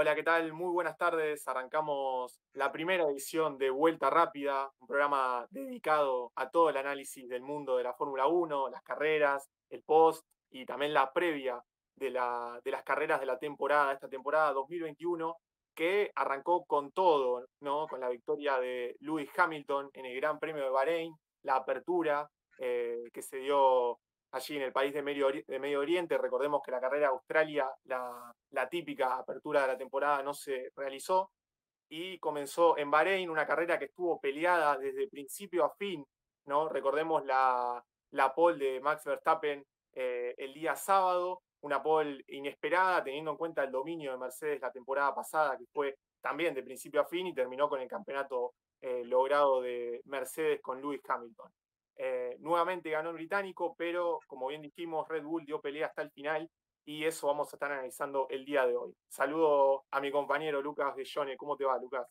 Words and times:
Hola, 0.00 0.14
¿qué 0.14 0.22
tal? 0.22 0.52
Muy 0.52 0.70
buenas 0.70 0.96
tardes. 0.96 1.48
Arrancamos 1.48 2.38
la 2.52 2.70
primera 2.70 3.02
edición 3.02 3.58
de 3.58 3.68
Vuelta 3.68 4.08
Rápida, 4.08 4.70
un 4.78 4.86
programa 4.86 5.44
dedicado 5.50 6.30
a 6.36 6.48
todo 6.50 6.70
el 6.70 6.76
análisis 6.76 7.28
del 7.28 7.42
mundo 7.42 7.76
de 7.76 7.82
la 7.82 7.94
Fórmula 7.94 8.28
1, 8.28 8.68
las 8.68 8.84
carreras, 8.84 9.50
el 9.68 9.82
post 9.82 10.24
y 10.52 10.64
también 10.66 10.94
la 10.94 11.12
previa 11.12 11.60
de, 11.96 12.10
la, 12.10 12.60
de 12.64 12.70
las 12.70 12.84
carreras 12.84 13.18
de 13.18 13.26
la 13.26 13.40
temporada, 13.40 13.92
esta 13.92 14.08
temporada 14.08 14.52
2021, 14.52 15.34
que 15.74 16.12
arrancó 16.14 16.64
con 16.64 16.92
todo, 16.92 17.48
¿no? 17.58 17.88
Con 17.88 17.98
la 17.98 18.08
victoria 18.08 18.60
de 18.60 18.94
Lewis 19.00 19.28
Hamilton 19.36 19.90
en 19.94 20.06
el 20.06 20.14
Gran 20.14 20.38
Premio 20.38 20.62
de 20.62 20.70
Bahrein, 20.70 21.12
la 21.42 21.56
apertura 21.56 22.30
eh, 22.60 23.02
que 23.12 23.22
se 23.22 23.38
dio 23.38 23.98
allí 24.32 24.56
en 24.56 24.62
el 24.62 24.72
país 24.72 24.92
de 24.92 25.02
Medio, 25.02 25.28
de 25.30 25.76
Oriente. 25.76 26.18
Recordemos 26.18 26.62
que 26.64 26.70
la 26.70 26.80
carrera 26.80 27.08
Australia, 27.08 27.70
la, 27.84 28.68
típica 28.70 29.16
apertura 29.16 29.62
de 29.62 29.68
la 29.68 29.78
temporada, 29.78 30.22
no 30.22 30.34
se 30.34 30.70
realizó 30.76 31.30
y 31.88 32.18
comenzó 32.18 32.76
en 32.76 32.90
Bahrein, 32.90 33.30
una 33.30 33.46
carrera 33.46 33.78
que 33.78 33.86
estuvo 33.86 34.20
peleada 34.20 34.76
desde 34.76 35.08
principio 35.08 35.64
a 35.64 35.74
fin. 35.76 36.04
¿no? 36.46 36.68
Recordemos 36.68 37.24
la, 37.24 37.82
la 38.10 38.34
pole 38.34 38.72
de 38.72 38.80
Max 38.80 39.04
Verstappen 39.04 39.64
eh, 39.92 40.34
el 40.38 40.54
día 40.54 40.76
sábado, 40.76 41.42
una 41.60 41.82
pole 41.82 42.22
inesperada 42.28 43.02
teniendo 43.02 43.32
en 43.32 43.36
cuenta 43.36 43.64
el 43.64 43.72
dominio 43.72 44.12
de 44.12 44.18
Mercedes 44.18 44.60
la 44.60 44.70
temporada 44.70 45.14
pasada, 45.14 45.56
que 45.56 45.64
fue 45.72 45.96
también 46.20 46.54
de 46.54 46.62
principio 46.62 47.00
a 47.00 47.06
fin 47.06 47.26
y 47.26 47.34
terminó 47.34 47.68
con 47.68 47.80
el 47.80 47.88
campeonato 47.88 48.54
eh, 48.80 49.02
logrado 49.04 49.60
de 49.60 50.00
Mercedes 50.04 50.60
con 50.60 50.80
Lewis 50.80 51.00
Hamilton. 51.08 51.50
Eh, 52.00 52.36
nuevamente 52.38 52.90
ganó 52.90 53.10
el 53.10 53.16
británico, 53.16 53.74
pero 53.76 54.20
como 54.28 54.46
bien 54.46 54.62
dijimos, 54.62 55.08
Red 55.08 55.24
Bull 55.24 55.44
dio 55.44 55.60
pelea 55.60 55.88
hasta 55.88 56.02
el 56.02 56.12
final 56.12 56.48
y 56.84 57.04
eso 57.04 57.26
vamos 57.26 57.52
a 57.52 57.56
estar 57.56 57.72
analizando 57.72 58.28
el 58.30 58.44
día 58.44 58.64
de 58.66 58.76
hoy. 58.76 58.94
Saludo 59.08 59.84
a 59.90 60.00
mi 60.00 60.12
compañero 60.12 60.62
Lucas 60.62 60.94
de 60.94 61.04
Jone. 61.12 61.36
¿Cómo 61.36 61.56
te 61.56 61.64
va, 61.64 61.76
Lucas? 61.78 62.06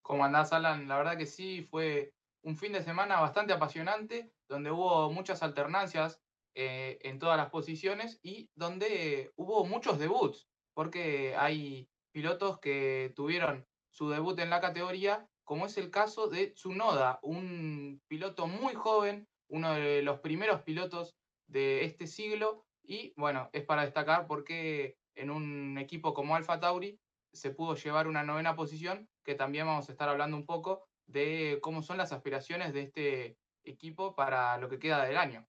¿Cómo 0.00 0.24
andás, 0.24 0.52
Alan? 0.52 0.88
La 0.88 0.96
verdad 0.96 1.18
que 1.18 1.26
sí, 1.26 1.62
fue 1.70 2.14
un 2.42 2.56
fin 2.56 2.72
de 2.72 2.82
semana 2.82 3.20
bastante 3.20 3.52
apasionante, 3.52 4.32
donde 4.48 4.70
hubo 4.70 5.10
muchas 5.12 5.42
alternancias 5.42 6.20
eh, 6.54 6.98
en 7.02 7.18
todas 7.18 7.36
las 7.36 7.50
posiciones 7.50 8.18
y 8.22 8.48
donde 8.54 9.30
hubo 9.36 9.66
muchos 9.66 9.98
debuts, 9.98 10.48
porque 10.72 11.36
hay 11.36 11.86
pilotos 12.12 12.58
que 12.60 13.12
tuvieron 13.14 13.66
su 13.90 14.08
debut 14.08 14.38
en 14.38 14.48
la 14.48 14.60
categoría 14.60 15.28
como 15.46 15.66
es 15.66 15.78
el 15.78 15.90
caso 15.90 16.26
de 16.26 16.48
Tsunoda, 16.48 17.20
un 17.22 18.02
piloto 18.08 18.48
muy 18.48 18.74
joven, 18.74 19.28
uno 19.48 19.74
de 19.74 20.02
los 20.02 20.18
primeros 20.18 20.62
pilotos 20.62 21.16
de 21.46 21.84
este 21.84 22.08
siglo, 22.08 22.66
y 22.82 23.14
bueno, 23.16 23.48
es 23.52 23.64
para 23.64 23.84
destacar 23.84 24.26
porque 24.26 24.98
en 25.14 25.30
un 25.30 25.78
equipo 25.78 26.12
como 26.14 26.34
Alfa 26.34 26.58
Tauri 26.58 26.98
se 27.32 27.52
pudo 27.52 27.76
llevar 27.76 28.08
una 28.08 28.24
novena 28.24 28.56
posición, 28.56 29.08
que 29.24 29.36
también 29.36 29.66
vamos 29.66 29.88
a 29.88 29.92
estar 29.92 30.08
hablando 30.08 30.36
un 30.36 30.46
poco 30.46 30.88
de 31.06 31.60
cómo 31.62 31.80
son 31.80 31.96
las 31.96 32.12
aspiraciones 32.12 32.72
de 32.72 32.82
este 32.82 33.38
equipo 33.62 34.16
para 34.16 34.58
lo 34.58 34.68
que 34.68 34.80
queda 34.80 35.04
del 35.04 35.16
año. 35.16 35.46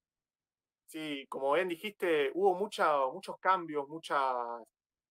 Sí, 0.86 1.26
como 1.28 1.54
bien 1.54 1.68
dijiste, 1.68 2.32
hubo 2.36 2.54
muchos 2.54 3.40
cambios, 3.40 3.90
muchas, 3.90 4.22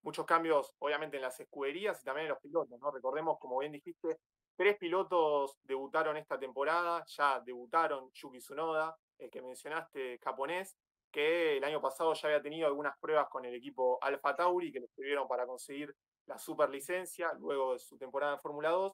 muchos 0.03 0.25
cambios 0.25 0.73
obviamente 0.79 1.17
en 1.17 1.23
las 1.23 1.41
escuderías 1.41 2.01
y 2.01 2.05
también 2.05 2.27
en 2.27 2.31
los 2.31 2.41
pilotos, 2.41 2.79
¿no? 2.79 2.93
Recordemos, 2.93 3.37
como 3.41 3.59
bien 3.59 3.73
dijiste, 3.73 4.17
Tres 4.57 4.79
pilotos 4.79 5.59
debutaron 5.65 6.17
esta 6.17 6.39
temporada, 6.39 7.05
ya 7.07 7.41
debutaron 7.41 8.11
Yuki 8.15 8.39
Tsunoda, 8.39 8.97
el 9.19 9.31
que 9.31 9.43
mencionaste, 9.43 10.19
japonés, 10.19 10.75
que 11.11 11.59
el 11.59 11.65
año 11.65 11.81
pasado 11.81 12.15
ya 12.15 12.29
había 12.29 12.41
tenido 12.41 12.67
algunas 12.67 12.99
pruebas 12.99 13.29
con 13.29 13.45
el 13.45 13.55
equipo 13.55 13.99
Alfa 14.01 14.35
Tauri, 14.35 14.73
que 14.73 14.81
le 14.81 14.89
sirvieron 14.89 15.29
para 15.29 15.47
conseguir 15.47 15.95
la 16.25 16.39
superlicencia 16.39 17.35
luego 17.35 17.75
de 17.75 17.79
su 17.79 17.99
temporada 17.99 18.35
en 18.35 18.41
Fórmula 18.41 18.71
2. 18.71 18.93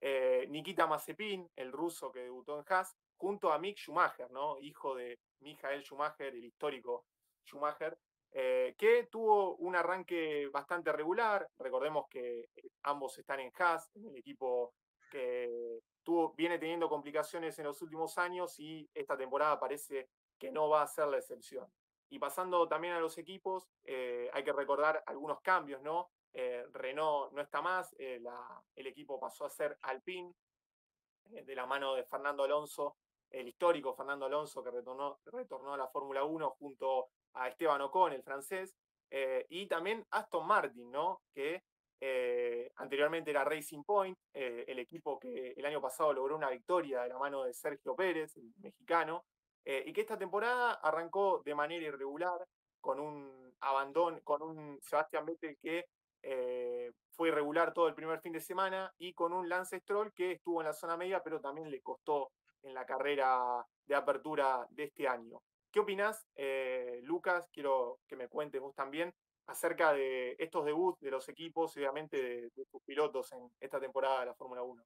Eh, 0.00 0.46
Nikita 0.48 0.86
Mazepin, 0.86 1.46
el 1.56 1.72
ruso 1.72 2.10
que 2.10 2.20
debutó 2.20 2.58
en 2.58 2.64
Haas, 2.68 2.96
junto 3.16 3.52
a 3.52 3.58
Mick 3.58 3.76
Schumacher, 3.76 4.30
¿no? 4.30 4.58
hijo 4.60 4.94
de 4.94 5.18
Michael 5.40 5.82
Schumacher, 5.84 6.34
el 6.34 6.44
histórico 6.44 7.04
Schumacher, 7.44 7.98
eh, 8.32 8.74
que 8.78 9.08
tuvo 9.10 9.56
un 9.56 9.76
arranque 9.76 10.48
bastante 10.48 10.90
regular. 10.90 11.46
Recordemos 11.58 12.06
que 12.08 12.48
ambos 12.84 13.18
están 13.18 13.40
en 13.40 13.52
Haas, 13.58 13.90
en 13.94 14.06
el 14.06 14.16
equipo 14.16 14.72
que 15.12 15.82
tuvo, 16.02 16.32
viene 16.32 16.58
teniendo 16.58 16.88
complicaciones 16.88 17.58
en 17.58 17.66
los 17.66 17.82
últimos 17.82 18.16
años 18.16 18.58
y 18.58 18.88
esta 18.94 19.16
temporada 19.16 19.60
parece 19.60 20.08
que 20.38 20.50
no 20.50 20.70
va 20.70 20.82
a 20.82 20.86
ser 20.86 21.08
la 21.08 21.18
excepción. 21.18 21.70
Y 22.08 22.18
pasando 22.18 22.66
también 22.66 22.94
a 22.94 23.00
los 23.00 23.18
equipos, 23.18 23.68
eh, 23.84 24.30
hay 24.32 24.42
que 24.42 24.52
recordar 24.52 25.02
algunos 25.06 25.40
cambios, 25.42 25.82
¿no? 25.82 26.10
Eh, 26.32 26.64
Renault 26.72 27.32
no 27.32 27.42
está 27.42 27.60
más, 27.60 27.94
eh, 27.98 28.22
el 28.74 28.86
equipo 28.86 29.20
pasó 29.20 29.44
a 29.44 29.50
ser 29.50 29.78
Alpine, 29.82 30.34
de 31.24 31.54
la 31.54 31.66
mano 31.66 31.94
de 31.94 32.04
Fernando 32.04 32.42
Alonso, 32.42 32.96
el 33.30 33.48
histórico 33.48 33.94
Fernando 33.94 34.26
Alonso 34.26 34.62
que 34.62 34.70
retornó, 34.70 35.20
retornó 35.26 35.74
a 35.74 35.76
la 35.76 35.88
Fórmula 35.88 36.24
1 36.24 36.50
junto 36.58 37.08
a 37.34 37.48
Esteban 37.48 37.80
Ocon, 37.82 38.12
el 38.12 38.22
francés, 38.22 38.74
y 39.48 39.66
también 39.66 40.06
Aston 40.10 40.46
Martin, 40.46 40.90
¿no? 40.90 41.22
Que 41.34 41.62
eh, 42.04 42.72
anteriormente 42.78 43.30
era 43.30 43.44
Racing 43.44 43.84
Point, 43.84 44.18
eh, 44.34 44.64
el 44.66 44.80
equipo 44.80 45.20
que 45.20 45.52
el 45.56 45.64
año 45.64 45.80
pasado 45.80 46.12
logró 46.12 46.34
una 46.34 46.50
victoria 46.50 47.02
de 47.02 47.08
la 47.10 47.16
mano 47.16 47.44
de 47.44 47.54
Sergio 47.54 47.94
Pérez, 47.94 48.36
el 48.36 48.52
mexicano, 48.60 49.24
eh, 49.64 49.84
y 49.86 49.92
que 49.92 50.00
esta 50.00 50.18
temporada 50.18 50.72
arrancó 50.82 51.42
de 51.44 51.54
manera 51.54 51.86
irregular, 51.86 52.44
con 52.80 52.98
un 52.98 53.54
abandono, 53.60 54.20
con 54.24 54.42
un 54.42 54.80
Sebastián 54.82 55.26
Vettel 55.26 55.56
que 55.62 55.86
fue 57.12 57.28
irregular 57.28 57.72
todo 57.72 57.86
el 57.86 57.94
primer 57.94 58.20
fin 58.20 58.32
de 58.32 58.40
semana, 58.40 58.92
y 58.98 59.14
con 59.14 59.32
un 59.32 59.48
Lance 59.48 59.78
Stroll 59.78 60.12
que 60.12 60.32
estuvo 60.32 60.60
en 60.60 60.66
la 60.66 60.72
zona 60.72 60.96
media, 60.96 61.22
pero 61.22 61.40
también 61.40 61.70
le 61.70 61.82
costó 61.82 62.32
en 62.64 62.74
la 62.74 62.84
carrera 62.84 63.64
de 63.86 63.94
apertura 63.94 64.66
de 64.70 64.84
este 64.84 65.06
año. 65.06 65.40
¿Qué 65.70 65.78
opinás, 65.78 66.26
Lucas? 67.02 67.48
Quiero 67.52 68.00
que 68.08 68.16
me 68.16 68.26
cuentes 68.26 68.60
vos 68.60 68.74
también 68.74 69.14
acerca 69.46 69.92
de 69.92 70.36
estos 70.38 70.64
debuts 70.64 71.00
de 71.00 71.10
los 71.10 71.28
equipos 71.28 71.76
y 71.76 71.80
obviamente 71.80 72.50
de, 72.54 72.64
sus 72.70 72.82
pilotos 72.82 73.32
en 73.32 73.50
esta 73.60 73.80
temporada 73.80 74.20
de 74.20 74.26
la 74.26 74.34
Fórmula 74.34 74.62
1. 74.62 74.82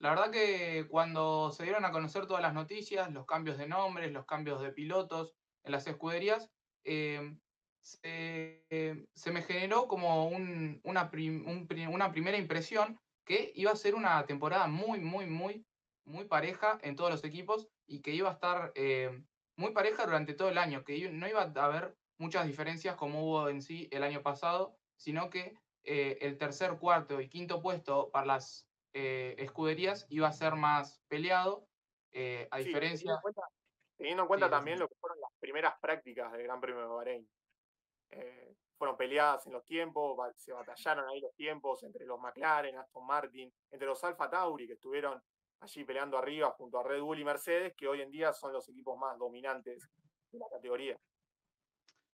La 0.00 0.10
verdad 0.10 0.30
que 0.30 0.86
cuando 0.88 1.52
se 1.52 1.62
dieron 1.62 1.84
a 1.84 1.92
conocer 1.92 2.26
todas 2.26 2.42
las 2.42 2.54
noticias, 2.54 3.12
los 3.12 3.24
cambios 3.24 3.56
de 3.56 3.68
nombres, 3.68 4.10
los 4.12 4.26
cambios 4.26 4.60
de 4.60 4.72
pilotos 4.72 5.32
en 5.62 5.72
las 5.72 5.86
escuderías, 5.86 6.50
em, 6.84 7.38
se, 7.80 8.64
me 9.32 9.42
generó 9.42 9.86
como 9.86 10.28
una, 10.28 11.10
primera 11.10 12.38
impresión 12.38 13.00
que 13.24 13.52
iba 13.54 13.70
a 13.70 13.76
ser 13.76 13.94
una 13.94 14.24
temporada 14.26 14.66
muy, 14.66 15.00
muy, 15.00 15.26
muy, 15.26 15.64
muy 16.04 16.24
pareja 16.24 16.78
en 16.82 16.96
todos 16.96 17.10
los 17.10 17.24
equipos 17.24 17.68
y 17.86 18.00
que 18.02 18.12
iba 18.12 18.28
a 18.28 18.34
estar 18.34 18.72
em, 18.74 19.24
muy 19.56 19.72
pareja 19.72 20.04
durante 20.04 20.34
todo 20.34 20.48
el 20.48 20.58
año, 20.58 20.84
que 20.84 21.10
no 21.10 21.28
iba 21.28 21.42
a 21.42 21.64
haber 21.64 21.96
muchas 22.22 22.46
diferencias 22.46 22.94
como 22.94 23.24
hubo 23.24 23.48
en 23.48 23.60
sí 23.60 23.88
el 23.90 24.04
año 24.04 24.22
pasado, 24.22 24.76
sino 24.96 25.28
que 25.28 25.58
eh, 25.82 26.18
el 26.20 26.38
tercer, 26.38 26.78
cuarto 26.78 27.20
y 27.20 27.28
quinto 27.28 27.60
puesto 27.60 28.10
para 28.10 28.26
las 28.26 28.68
eh, 28.94 29.34
escuderías 29.38 30.06
iba 30.08 30.28
a 30.28 30.32
ser 30.32 30.54
más 30.54 31.02
peleado, 31.08 31.66
eh, 32.12 32.46
a 32.50 32.58
diferencia... 32.58 33.20
Teniendo 33.96 34.22
en 34.22 34.28
cuenta, 34.28 34.50
también 34.50 34.78
lo 34.78 34.88
que 34.88 34.94
fueron 35.00 35.20
las 35.20 35.30
primeras 35.38 35.74
prácticas 35.80 36.32
del 36.32 36.44
Gran 36.44 36.60
Premio 36.60 36.80
de 36.80 36.86
Bahrein. 36.88 37.28
fueron 38.76 38.96
peleadas 38.96 39.46
en 39.46 39.52
los 39.52 39.64
tiempos, 39.64 40.16
se 40.36 40.52
batallaron 40.52 41.08
ahí 41.08 41.20
los 41.20 41.34
tiempos 41.34 41.82
entre 41.84 42.04
los 42.04 42.18
McLaren, 42.18 42.78
Aston 42.78 43.06
Martin, 43.06 43.52
entre 43.70 43.86
los 43.86 44.02
Alfa 44.02 44.28
Tauri 44.28 44.66
que 44.66 44.72
estuvieron 44.72 45.22
allí 45.60 45.84
peleando 45.84 46.18
arriba 46.18 46.50
junto 46.50 46.80
a 46.80 46.82
Red 46.82 47.00
Bull 47.00 47.20
y 47.20 47.24
Mercedes, 47.24 47.74
que 47.76 47.86
hoy 47.86 48.00
en 48.00 48.10
día 48.10 48.32
son 48.32 48.52
los 48.52 48.68
equipos 48.68 48.98
más 48.98 49.16
dominantes 49.18 49.88
de 50.32 50.38
la 50.38 50.48
categoría. 50.50 50.98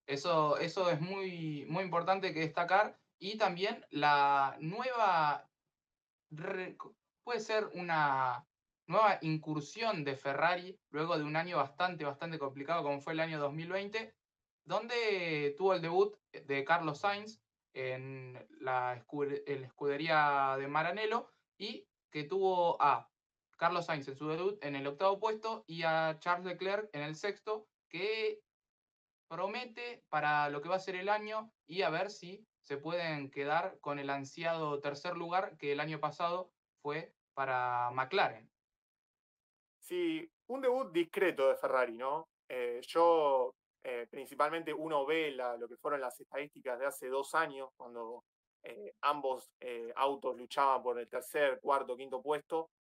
Eso, 0.09 0.57
eso 0.57 0.91
es 0.91 1.03
muy, 1.03 1.67
muy 1.69 1.85
importante 1.85 2.33
que 2.33 2.41
destacar. 2.41 2.99
Y 3.19 3.37
también 3.37 3.85
la 3.91 4.57
nueva, 4.59 5.47
puede 7.23 7.41
ser 7.41 7.69
una 7.75 8.47
nueva 8.87 9.19
incursión 9.21 10.05
de 10.05 10.17
Ferrari 10.17 10.81
luego 10.89 11.19
de 11.19 11.25
un 11.25 11.37
año 11.37 11.59
bastante, 11.59 12.07
bastante 12.07 12.39
complicado 12.39 12.83
como 12.83 13.03
fue 13.03 13.13
el 13.13 13.21
año 13.21 13.39
2020, 13.39 14.15
donde 14.65 15.55
tuvo 15.59 15.75
el 15.75 15.83
debut 15.83 16.17
de 16.33 16.65
Carlos 16.65 17.01
Sainz 17.01 17.43
en 17.75 18.33
la, 18.61 18.95
escudería 18.95 20.57
de 20.59 20.69
Maranello 20.69 21.31
y 21.59 21.87
que 22.11 22.25
tuvo 22.25 22.81
a 22.81 23.11
Carlos 23.59 23.85
Sainz 23.85 24.09
en 24.09 24.17
su 24.17 24.27
debut 24.27 24.59
en 24.65 24.75
el 24.75 24.87
octavo 24.87 25.21
puesto 25.21 25.65
y 25.67 25.83
a 25.83 26.17
Charles 26.19 26.47
Leclerc 26.47 26.89
en 26.95 27.03
el 27.03 27.15
sexto, 27.15 27.69
que 27.91 28.41
promete 29.29 30.03
para 30.09 30.49
lo 30.49 30.61
que 30.61 30.69
va 30.69 30.77
a 30.77 30.81
ser 30.81 30.97
el 30.97 31.09
año 31.09 31.53
y 31.67 31.83
a 31.83 31.91
ver 31.91 32.11
si 32.11 32.47
se 32.63 32.79
pueden 32.79 33.31
quedar 33.31 33.79
con 33.81 33.99
el 33.99 34.11
ansiado 34.11 34.81
tercer 34.81 35.17
lugar 35.17 35.57
que 35.59 35.73
el 35.73 35.81
año 35.81 36.01
pasado 36.01 36.51
fue 36.83 37.15
para 37.35 37.91
McLaren. 37.93 38.51
Sí, 39.79 40.31
un 40.49 40.61
debut 40.61 40.93
discreto 40.93 41.49
de 41.49 41.57
Ferrari, 41.57 41.97
¿no? 41.97 42.29
Eh, 42.49 42.81
yo, 42.83 43.55
eh, 43.83 44.07
principalmente 44.11 44.73
uno 44.73 45.07
ve 45.07 45.31
lo 45.31 45.69
que 45.69 45.77
fueron 45.77 46.01
las 46.01 46.19
estadísticas 46.21 46.79
de 46.79 46.87
hace 46.87 47.09
dos 47.09 47.35
años, 47.35 47.71
cuando 47.77 48.25
ambos 49.01 49.51
autos 49.95 50.37
luchaban 50.37 50.83
por 50.83 50.99
el 50.99 51.09
tercer, 51.09 51.59
cuarto, 51.59 51.97
quinto 51.97 52.21
puesto. 52.21 52.71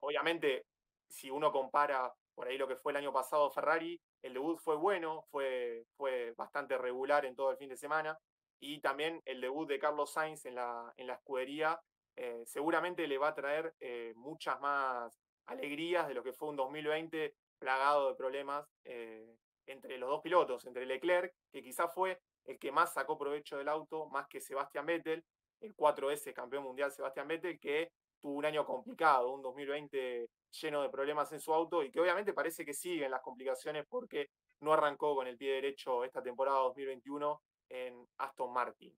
obviamente, 0.00 0.64
si 1.08 1.30
uno 1.30 1.52
compara 1.52 2.12
por 2.34 2.48
ahí 2.48 2.58
lo 2.58 2.66
que 2.66 2.74
fue 2.74 2.90
el 2.90 2.96
año 2.96 3.12
pasado 3.12 3.50
Ferrari, 3.50 4.00
el 4.22 4.34
debut 4.34 4.58
fue 4.58 4.76
bueno, 4.76 5.24
fue, 5.30 5.84
fue 5.96 6.32
bastante 6.32 6.78
regular 6.78 7.24
en 7.24 7.34
todo 7.34 7.50
el 7.50 7.56
fin 7.56 7.68
de 7.68 7.76
semana. 7.76 8.18
Y 8.60 8.80
también 8.80 9.20
el 9.24 9.40
debut 9.40 9.68
de 9.68 9.78
Carlos 9.78 10.12
Sainz 10.12 10.46
en 10.46 10.54
la, 10.54 10.92
en 10.96 11.08
la 11.08 11.14
escudería 11.14 11.80
eh, 12.16 12.42
seguramente 12.46 13.06
le 13.06 13.18
va 13.18 13.28
a 13.28 13.34
traer 13.34 13.74
eh, 13.80 14.12
muchas 14.16 14.60
más 14.60 15.18
alegrías 15.46 16.06
de 16.08 16.14
lo 16.14 16.22
que 16.22 16.32
fue 16.32 16.48
un 16.48 16.56
2020 16.56 17.34
plagado 17.58 18.08
de 18.08 18.14
problemas 18.14 18.66
eh, 18.84 19.36
entre 19.66 19.96
los 19.98 20.10
dos 20.10 20.20
pilotos, 20.20 20.66
entre 20.66 20.86
Leclerc, 20.86 21.34
que 21.50 21.62
quizás 21.62 21.92
fue 21.94 22.20
el 22.44 22.58
que 22.58 22.72
más 22.72 22.92
sacó 22.92 23.16
provecho 23.16 23.56
del 23.56 23.68
auto, 23.68 24.06
más 24.06 24.26
que 24.28 24.40
Sebastián 24.40 24.86
Vettel, 24.86 25.24
el 25.60 25.74
4S 25.76 26.32
campeón 26.34 26.64
mundial 26.64 26.92
Sebastián 26.92 27.28
Vettel, 27.28 27.58
que 27.58 27.92
tuvo 28.22 28.38
un 28.38 28.46
año 28.46 28.64
complicado, 28.64 29.32
un 29.32 29.42
2020 29.42 30.30
lleno 30.60 30.82
de 30.82 30.88
problemas 30.88 31.32
en 31.32 31.40
su 31.40 31.52
auto 31.52 31.82
y 31.82 31.90
que 31.90 32.00
obviamente 32.00 32.32
parece 32.32 32.64
que 32.64 32.72
siguen 32.72 33.10
las 33.10 33.20
complicaciones 33.20 33.84
porque 33.88 34.30
no 34.60 34.72
arrancó 34.72 35.14
con 35.14 35.26
el 35.26 35.36
pie 35.36 35.54
derecho 35.54 36.04
esta 36.04 36.22
temporada 36.22 36.60
2021 36.60 37.42
en 37.68 38.06
Aston 38.18 38.52
Martin. 38.52 38.96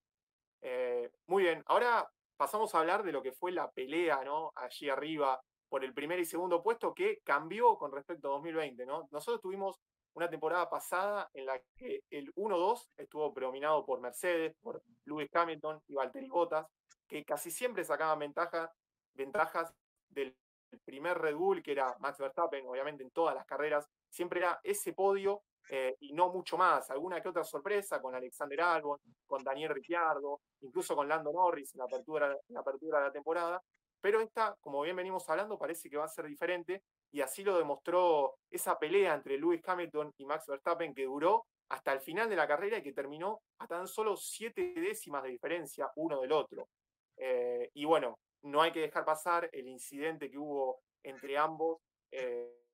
muy 1.26 1.44
bien, 1.44 1.62
ahora 1.66 2.08
pasamos 2.36 2.74
a 2.74 2.80
hablar 2.80 3.02
de 3.02 3.12
lo 3.12 3.22
que 3.22 3.32
fue 3.32 3.52
la 3.52 3.70
pelea, 3.70 4.22
¿no? 4.24 4.52
Allí 4.56 4.88
arriba 4.88 5.40
por 5.68 5.84
el 5.84 5.94
primer 5.94 6.18
y 6.20 6.24
segundo 6.24 6.62
puesto 6.62 6.94
que 6.94 7.20
cambió 7.24 7.76
con 7.78 7.92
respecto 7.92 8.28
a 8.28 8.32
2020, 8.32 8.86
¿no? 8.86 9.08
Nosotros 9.10 9.40
tuvimos 9.40 9.80
una 10.14 10.30
temporada 10.30 10.70
pasada 10.70 11.28
en 11.34 11.46
la 11.46 11.60
que 11.76 12.04
el 12.10 12.32
1-2 12.34 12.88
estuvo 12.96 13.34
predominado 13.34 13.84
por 13.84 14.00
Mercedes, 14.00 14.54
por 14.62 14.82
Lewis 15.04 15.28
Hamilton 15.34 15.82
y 15.88 15.94
Valtteri 15.94 16.28
Bottas, 16.28 16.66
que 17.08 17.24
casi 17.24 17.50
siempre 17.50 17.84
sacaban 17.84 18.20
ventaja, 18.20 18.72
ventajas 19.14 19.72
del 20.08 20.36
primer 20.84 21.18
Red 21.18 21.36
Bull, 21.36 21.62
que 21.62 21.72
era 21.72 21.94
Max 22.00 22.18
Verstappen, 22.18 22.66
obviamente 22.66 23.02
en 23.02 23.10
todas 23.10 23.34
las 23.34 23.46
carreras, 23.46 23.88
siempre 24.08 24.40
era 24.40 24.60
ese 24.62 24.92
podio 24.92 25.42
eh, 25.70 25.96
y 26.00 26.12
no 26.12 26.32
mucho 26.32 26.56
más. 26.56 26.90
Alguna 26.90 27.20
que 27.20 27.28
otra 27.28 27.44
sorpresa 27.44 28.00
con 28.00 28.14
Alexander 28.14 28.60
Albon, 28.60 28.98
con 29.26 29.42
Daniel 29.42 29.70
Ricciardo, 29.70 30.40
incluso 30.60 30.94
con 30.94 31.08
Lando 31.08 31.32
Norris 31.32 31.74
en 31.74 31.78
la 31.78 31.84
apertura, 31.84 32.36
la 32.48 32.60
apertura 32.60 32.98
de 32.98 33.04
la 33.06 33.12
temporada. 33.12 33.62
Pero 34.00 34.20
esta, 34.20 34.54
como 34.60 34.82
bien 34.82 34.96
venimos 34.96 35.28
hablando, 35.30 35.58
parece 35.58 35.88
que 35.88 35.96
va 35.96 36.04
a 36.04 36.08
ser 36.08 36.26
diferente 36.26 36.82
y 37.10 37.22
así 37.22 37.42
lo 37.42 37.56
demostró 37.56 38.34
esa 38.50 38.78
pelea 38.78 39.14
entre 39.14 39.38
Lewis 39.38 39.62
Hamilton 39.66 40.12
y 40.18 40.26
Max 40.26 40.46
Verstappen 40.46 40.94
que 40.94 41.04
duró 41.04 41.46
hasta 41.70 41.92
el 41.92 42.00
final 42.00 42.28
de 42.28 42.36
la 42.36 42.46
carrera 42.46 42.78
y 42.78 42.82
que 42.82 42.92
terminó 42.92 43.40
a 43.58 43.66
tan 43.66 43.88
solo 43.88 44.16
siete 44.16 44.74
décimas 44.76 45.22
de 45.22 45.30
diferencia 45.30 45.90
uno 45.96 46.20
del 46.20 46.32
otro. 46.32 46.68
Eh, 47.16 47.70
y 47.72 47.84
bueno, 47.86 48.18
no 48.44 48.60
hay 48.60 48.72
que 48.72 48.80
dejar 48.80 49.04
pasar 49.04 49.48
el 49.52 49.66
incidente 49.68 50.30
que 50.30 50.38
hubo 50.38 50.82
entre 51.02 51.36
ambos. 51.36 51.80
Eh, 52.10 52.64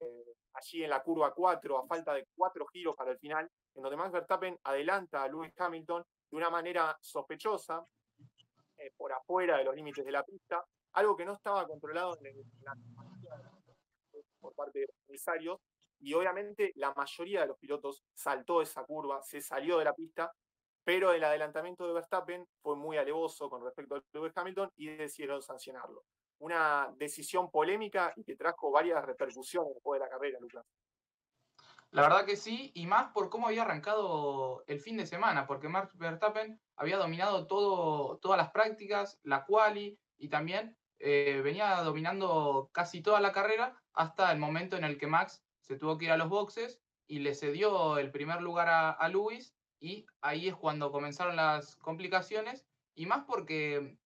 allí 0.53 0.85
en 0.85 0.91
la 0.91 1.03
curva 1.03 1.33
4, 1.33 1.79
a 1.79 1.87
falta 1.87 2.13
de 2.15 2.27
cuatro 2.35 2.67
giros 2.67 2.97
para 2.97 3.13
el 3.13 3.19
final, 3.19 3.49
en 3.75 3.83
donde 3.83 3.97
Max 3.97 4.13
Verstappen 4.13 4.59
adelanta 4.65 5.23
a 5.23 5.29
Lewis 5.29 5.53
Hamilton 5.57 6.05
de 6.31 6.37
una 6.37 6.51
manera 6.51 6.97
sospechosa, 7.01 7.87
eh, 8.79 8.93
por 8.97 9.13
afuera 9.13 9.59
de 9.59 9.65
los 9.65 9.75
límites 9.75 10.05
de 10.05 10.11
la 10.11 10.25
pista, 10.25 10.65
algo 10.93 11.17
que 11.17 11.25
no 11.25 11.35
estaba 11.35 11.67
controlado 11.67 12.19
en, 12.25 12.35
por 14.41 14.55
parte 14.55 14.81
de 14.81 14.87
los 14.87 14.97
comisarios, 15.07 15.61
y 16.01 16.15
obviamente 16.15 16.73
la 16.77 16.93
mayoría 16.95 17.43
de 17.43 17.47
los 17.49 17.59
pilotos 17.59 18.03
saltó 18.15 18.63
esa 18.63 18.85
curva, 18.85 19.23
se 19.23 19.41
salió 19.41 19.79
de 19.79 19.85
la 19.85 19.95
pista, 19.95 20.33
pero 20.85 21.13
el 21.13 21.23
adelantamiento 21.25 21.87
de 21.87 21.95
Verstappen 21.95 22.47
fue 22.63 22.77
muy 22.77 22.97
alevoso 22.97 23.49
con 23.49 23.65
respecto 23.65 23.97
a 23.97 24.03
Lewis 24.13 24.33
Hamilton 24.35 24.71
y 24.77 24.87
decidieron 24.89 25.43
sancionarlo 25.43 26.05
una 26.41 26.93
decisión 26.97 27.51
polémica 27.51 28.13
y 28.17 28.25
que 28.25 28.37
trajo 28.37 28.71
varias 28.71 29.05
repercusiones 29.05 29.75
después 29.75 30.01
de 30.01 30.07
la 30.07 30.11
carrera, 30.11 30.39
Lucas. 30.41 30.65
La 31.91 32.03
verdad 32.03 32.25
que 32.25 32.37
sí, 32.37 32.71
y 32.75 32.87
más 32.87 33.13
por 33.13 33.31
cómo 33.31 33.49
había 33.49 33.63
arrancado 33.63 34.65
el 34.67 34.81
fin 34.81 34.97
de 34.97 35.07
semana, 35.07 35.47
porque 35.47 35.69
Max 35.69 35.97
Verstappen 35.97 36.61
había 36.77 36.97
dominado 36.97 37.47
todo, 37.47 38.19
todas 38.19 38.39
las 38.39 38.53
prácticas, 38.53 39.19
la 39.23 39.45
quali, 39.45 39.99
y 40.17 40.29
también 40.29 40.77
eh, 40.99 41.41
venía 41.43 41.83
dominando 41.83 42.71
casi 42.73 43.03
toda 43.03 43.21
la 43.21 43.33
carrera 43.33 43.77
hasta 43.93 44.31
el 44.33 44.39
momento 44.39 44.77
en 44.77 44.85
el 44.85 44.99
que 44.99 45.09
Max 45.09 45.43
se 45.61 45.77
tuvo 45.77 45.99
que 45.99 46.07
ir 46.07 46.13
a 46.13 46.17
los 46.17 46.29
boxes 46.29 46.81
y 47.07 47.19
le 47.19 47.35
cedió 47.35 47.99
el 47.99 48.13
primer 48.13 48.41
lugar 48.41 48.69
a, 48.69 48.91
a 48.91 49.09
Luis, 49.09 49.55
y 49.81 50.07
ahí 50.21 50.49
es 50.49 50.55
cuando 50.55 50.93
comenzaron 50.93 51.37
las 51.37 51.77
complicaciones, 51.77 52.67
y 52.95 53.07
más 53.07 53.25
porque 53.25 53.99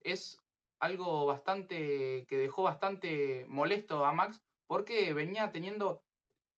es 0.00 0.40
algo 0.80 1.26
bastante 1.26 2.26
que 2.26 2.36
dejó 2.36 2.62
bastante 2.62 3.44
molesto 3.48 4.04
a 4.04 4.12
Max 4.12 4.42
porque 4.66 5.12
venía 5.12 5.50
teniendo, 5.50 6.02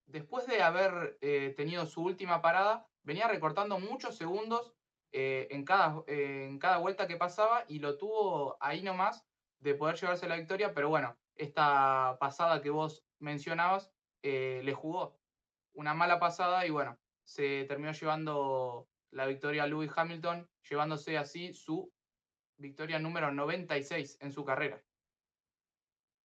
después 0.07 0.47
de 0.47 0.63
haber 0.63 1.19
eh, 1.21 1.55
tenido 1.57 1.87
su 1.87 2.03
última 2.03 2.43
parada, 2.43 2.87
venía 3.03 3.29
recortando 3.29 3.79
muchos 3.79 4.17
segundos 4.17 4.75
eh, 5.13 5.49
en, 5.51 5.65
cada, 5.65 6.03
en 6.07 6.59
cada 6.59 6.79
vuelta 6.79 7.07
que 7.07 7.17
pasaba 7.17 7.65
y 7.67 7.79
lo 7.79 7.97
tuvo 7.99 8.57
ahí 8.61 8.83
nomás 8.83 9.27
de 9.59 9.75
poder 9.75 9.97
llevarse 9.97 10.29
la 10.29 10.37
victoria, 10.37 10.75
pero 10.75 10.89
bueno, 10.89 11.17
esta 11.37 12.17
pasada 12.21 12.61
que 12.63 12.71
vos 12.71 13.05
mencionabas 13.19 13.93
eh, 14.23 14.61
le 14.65 14.75
jugó 14.75 15.19
una 15.73 15.95
mala 15.95 16.19
pasada 16.19 16.67
y 16.67 16.71
bueno, 16.71 16.99
se 17.31 17.65
terminó 17.67 17.93
llevando 17.93 18.89
la 19.13 19.25
victoria 19.25 19.63
a 19.63 19.67
Lewis 19.69 19.93
Hamilton, 19.95 20.51
llevándose 20.69 21.17
así 21.17 21.55
su 21.55 21.89
victoria 22.57 22.99
número 22.99 23.31
96 23.31 24.19
en 24.21 24.33
su 24.33 24.45
carrera. 24.45 24.83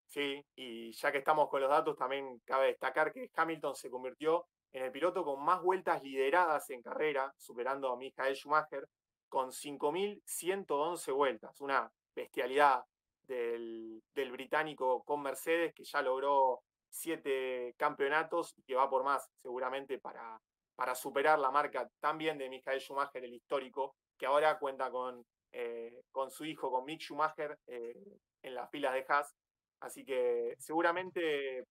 Sí, 0.07 0.43
y 0.55 0.91
ya 0.93 1.11
que 1.11 1.19
estamos 1.19 1.47
con 1.47 1.61
los 1.61 1.69
datos, 1.69 1.95
también 1.95 2.39
cabe 2.43 2.67
destacar 2.67 3.13
que 3.13 3.29
Hamilton 3.35 3.75
se 3.75 3.91
convirtió 3.91 4.47
en 4.73 4.83
el 4.83 4.91
piloto 4.91 5.23
con 5.23 5.45
más 5.45 5.61
vueltas 5.61 6.01
lideradas 6.01 6.71
en 6.71 6.81
carrera, 6.81 7.31
superando 7.37 7.91
a 7.91 7.97
Michael 7.97 8.35
Schumacher, 8.35 8.87
con 9.29 9.51
5.111 9.51 11.13
vueltas, 11.13 11.61
una 11.61 11.91
bestialidad 12.15 12.83
del, 13.21 14.01
del, 14.15 14.31
británico 14.31 15.03
con 15.03 15.21
Mercedes, 15.21 15.71
que 15.75 15.83
ya 15.83 16.01
logró 16.01 16.63
siete 16.89 17.75
campeonatos 17.77 18.55
y 18.57 18.63
que 18.63 18.75
va 18.75 18.89
por 18.89 19.03
más, 19.03 19.29
seguramente, 19.41 19.99
para, 19.99 20.39
para 20.75 20.95
superar 20.95 21.39
la 21.39 21.51
marca 21.51 21.89
también 21.99 22.37
de 22.37 22.49
Michael 22.49 22.81
Schumacher, 22.81 23.23
el 23.23 23.33
histórico, 23.33 23.95
que 24.17 24.25
ahora 24.25 24.57
cuenta 24.59 24.89
con 24.91 25.25
eh, 25.57 26.03
con 26.11 26.29
su 26.29 26.43
hijo, 26.43 26.69
con 26.69 26.83
Mick 26.83 26.99
Schumacher, 26.99 27.57
eh, 27.67 28.19
en 28.43 28.55
las 28.55 28.69
filas 28.69 28.93
de 28.93 29.05
Haas. 29.07 29.33
Así 29.79 30.03
que 30.03 30.53
seguramente 30.59 31.65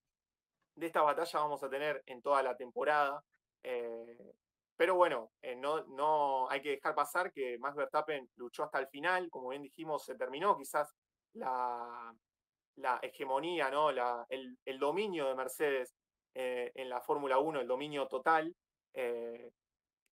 de 0.74 0.86
esta 0.86 1.02
batalla 1.02 1.40
vamos 1.40 1.62
a 1.62 1.68
tener 1.68 2.02
en 2.06 2.22
toda 2.22 2.42
la 2.42 2.56
temporada. 2.56 3.22
Eh, 3.62 4.32
pero 4.74 4.94
bueno, 4.94 5.32
no, 5.58 5.84
no 5.84 6.48
hay 6.50 6.62
que 6.62 6.70
dejar 6.70 6.94
pasar 6.94 7.30
que 7.30 7.58
Max 7.58 7.76
Verstappen 7.76 8.26
luchó 8.36 8.64
hasta 8.64 8.78
el 8.78 8.88
final, 8.88 9.28
como 9.28 9.50
bien 9.50 9.62
dijimos, 9.62 10.02
se 10.02 10.14
terminó 10.14 10.56
quizás 10.56 10.90
la, 11.34 12.14
la 12.76 12.98
hegemonía, 13.02 13.70
¿no? 13.70 13.92
La, 13.92 14.24
el, 14.30 14.56
el, 14.64 14.78
dominio 14.78 15.28
de 15.28 15.34
Mercedes 15.34 15.94
en 16.34 16.88
la 16.88 17.02
Fórmula 17.02 17.38
1, 17.38 17.60
el 17.60 17.68
dominio 17.68 18.08
total. 18.08 18.56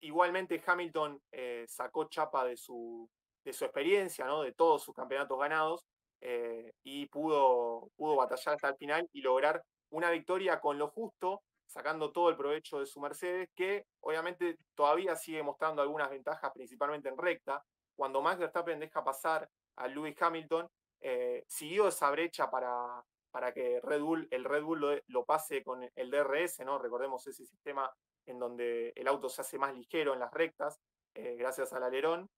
Igualmente 0.01 0.63
Hamilton 0.67 1.21
sacó 1.67 2.05
chapa 2.09 2.45
de 2.45 2.57
su, 2.57 3.09
de 3.45 3.53
su 3.53 3.65
experiencia, 3.65 4.27
¿no? 4.27 4.43
de 4.43 4.53
todos 4.53 4.83
sus 4.83 4.95
campeonatos 4.95 5.39
ganados, 5.39 5.87
eh, 6.25 6.73
y 6.85 7.07
pudo, 7.07 7.91
pudo 7.97 8.15
batallar 8.15 8.55
hasta 8.55 8.69
el 8.69 8.77
final 8.77 9.09
y 9.13 9.23
lograr 9.23 9.61
una 9.91 10.09
victoria 10.11 10.61
con 10.61 10.79
lo 10.79 10.89
justo, 10.89 11.43
sacando 11.67 12.13
todo 12.13 12.29
el 12.29 12.37
provecho 12.37 12.79
de 12.79 12.87
su 12.87 13.01
Mercedes, 13.01 13.49
que 13.57 13.87
obviamente 14.01 14.57
todavía 14.77 15.17
sigue 15.17 15.43
mostrando 15.43 15.83
algunas 15.83 16.11
ventajas, 16.11 16.53
principalmente 16.53 17.09
en 17.09 17.19
recta. 17.19 17.63
Cuando 17.97 18.23
Max 18.23 18.39
Verstappen 18.39 18.79
deja 18.79 19.03
pasar 19.03 19.49
a 19.77 19.89
Lewis 19.89 20.15
Hamilton, 20.21 20.69
eh, 21.01 21.45
siguió 21.49 21.89
esa 21.89 22.09
brecha 22.11 22.49
para, 22.49 23.05
para 23.33 23.53
que 23.53 23.81
Red 23.83 24.01
Bull, 24.01 24.29
el 24.31 24.45
Red 24.45 24.63
Bull 24.63 25.03
lo, 25.09 25.25
pase 25.25 25.65
con 25.65 25.83
el 25.83 26.11
DRS, 26.11 26.61
¿no? 26.61 26.79
Recordemos 26.79 27.27
ese 27.27 27.45
sistema 27.45 27.93
en 28.27 28.39
donde 28.39 28.93
el 28.97 29.09
auto 29.09 29.29
se 29.29 29.41
hace 29.41 29.59
más 29.59 29.75
ligero 29.75 30.13
en 30.15 30.21
las 30.21 30.33
rectas, 30.33 30.81
eh, 31.15 31.37
gracias 31.37 31.73
al 31.73 31.83
alerón. 31.83 32.29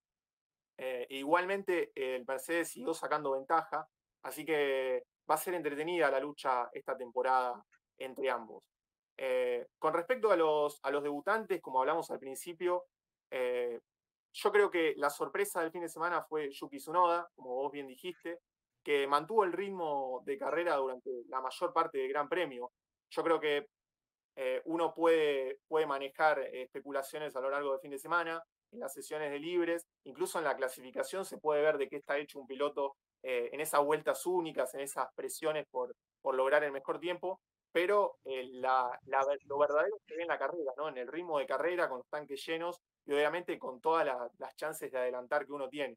Eh, 0.76 1.06
igualmente, 1.10 1.92
el 1.94 2.24
Mercedes 2.26 2.70
siguió 2.70 2.94
sacando 2.94 3.32
ventaja, 3.32 3.86
así 4.22 4.44
que 4.44 5.04
va 5.30 5.36
a 5.36 5.38
ser 5.38 5.54
entretenida 5.54 6.10
la 6.10 6.20
lucha 6.20 6.68
esta 6.72 6.96
temporada 6.96 7.62
entre 7.98 8.30
ambos. 8.30 8.64
Eh, 9.16 9.66
con 9.78 9.94
respecto 9.94 10.30
a 10.30 10.36
los, 10.36 10.80
a 10.82 10.90
los 10.90 11.02
debutantes, 11.02 11.60
como 11.60 11.80
hablamos 11.80 12.10
al 12.10 12.18
principio, 12.18 12.86
yo 14.36 14.52
creo 14.52 14.70
que 14.70 14.94
la 14.96 15.10
sorpresa 15.10 15.60
del 15.60 15.72
fin 15.72 15.82
de 15.82 15.88
semana 15.88 16.22
fue 16.22 16.50
Yuki 16.52 16.78
Tsunoda, 16.78 17.28
como 17.34 17.54
vos 17.56 17.72
bien 17.72 17.88
dijiste, 17.88 18.38
que 18.84 19.06
mantuvo 19.06 19.44
el 19.44 19.52
ritmo 19.52 20.22
de 20.24 20.38
carrera 20.38 20.76
durante 20.76 21.10
la 21.28 21.40
mayor 21.40 21.72
parte 21.72 21.98
del 21.98 22.08
Gran 22.08 22.28
Premio. 22.28 22.72
Yo 23.10 23.24
creo 23.24 23.40
que 23.40 23.68
uno 24.64 24.92
puede, 24.94 25.58
puede 25.68 25.86
manejar 25.86 26.40
especulaciones 26.40 27.36
a 27.36 27.40
lo 27.40 27.50
largo 27.50 27.70
del 27.72 27.80
fin 27.80 27.90
de 27.92 27.98
semana, 27.98 28.42
en 28.74 28.80
las 28.80 28.92
sesiones 28.92 29.30
de 29.30 29.38
libres, 29.38 29.86
incluso 30.04 30.38
en 30.38 30.44
la 30.44 30.56
clasificación 30.56 31.24
se 31.24 31.38
puede 31.38 31.62
ver 31.62 31.78
de 31.78 31.88
qué 31.88 31.96
está 31.96 32.18
hecho 32.18 32.40
un 32.40 32.46
piloto 32.46 32.96
eh, 33.22 33.50
en 33.52 33.60
esas 33.60 33.82
vueltas 33.82 34.26
únicas, 34.26 34.74
en 34.74 34.80
esas 34.80 35.06
presiones 35.14 35.66
por, 35.70 35.96
por 36.20 36.34
lograr 36.34 36.62
el 36.64 36.72
mejor 36.72 36.98
tiempo, 37.00 37.40
pero 37.72 38.18
eh, 38.24 38.50
lo 38.52 39.58
verdadero 39.58 39.96
se 40.06 40.16
ve 40.16 40.22
en 40.22 40.28
la 40.28 40.38
carrera, 40.38 40.72
¿no? 40.76 40.88
en 40.88 40.98
el 40.98 41.08
ritmo 41.08 41.38
de 41.38 41.46
carrera, 41.46 41.88
con 41.88 41.98
los 41.98 42.08
tanques 42.08 42.44
llenos 42.44 42.80
y 43.06 43.12
obviamente 43.12 43.58
con 43.58 43.80
todas 43.80 44.06
las 44.38 44.56
chances 44.56 44.92
de 44.92 44.98
adelantar 44.98 45.46
que 45.46 45.52
uno 45.52 45.68
tiene. 45.68 45.96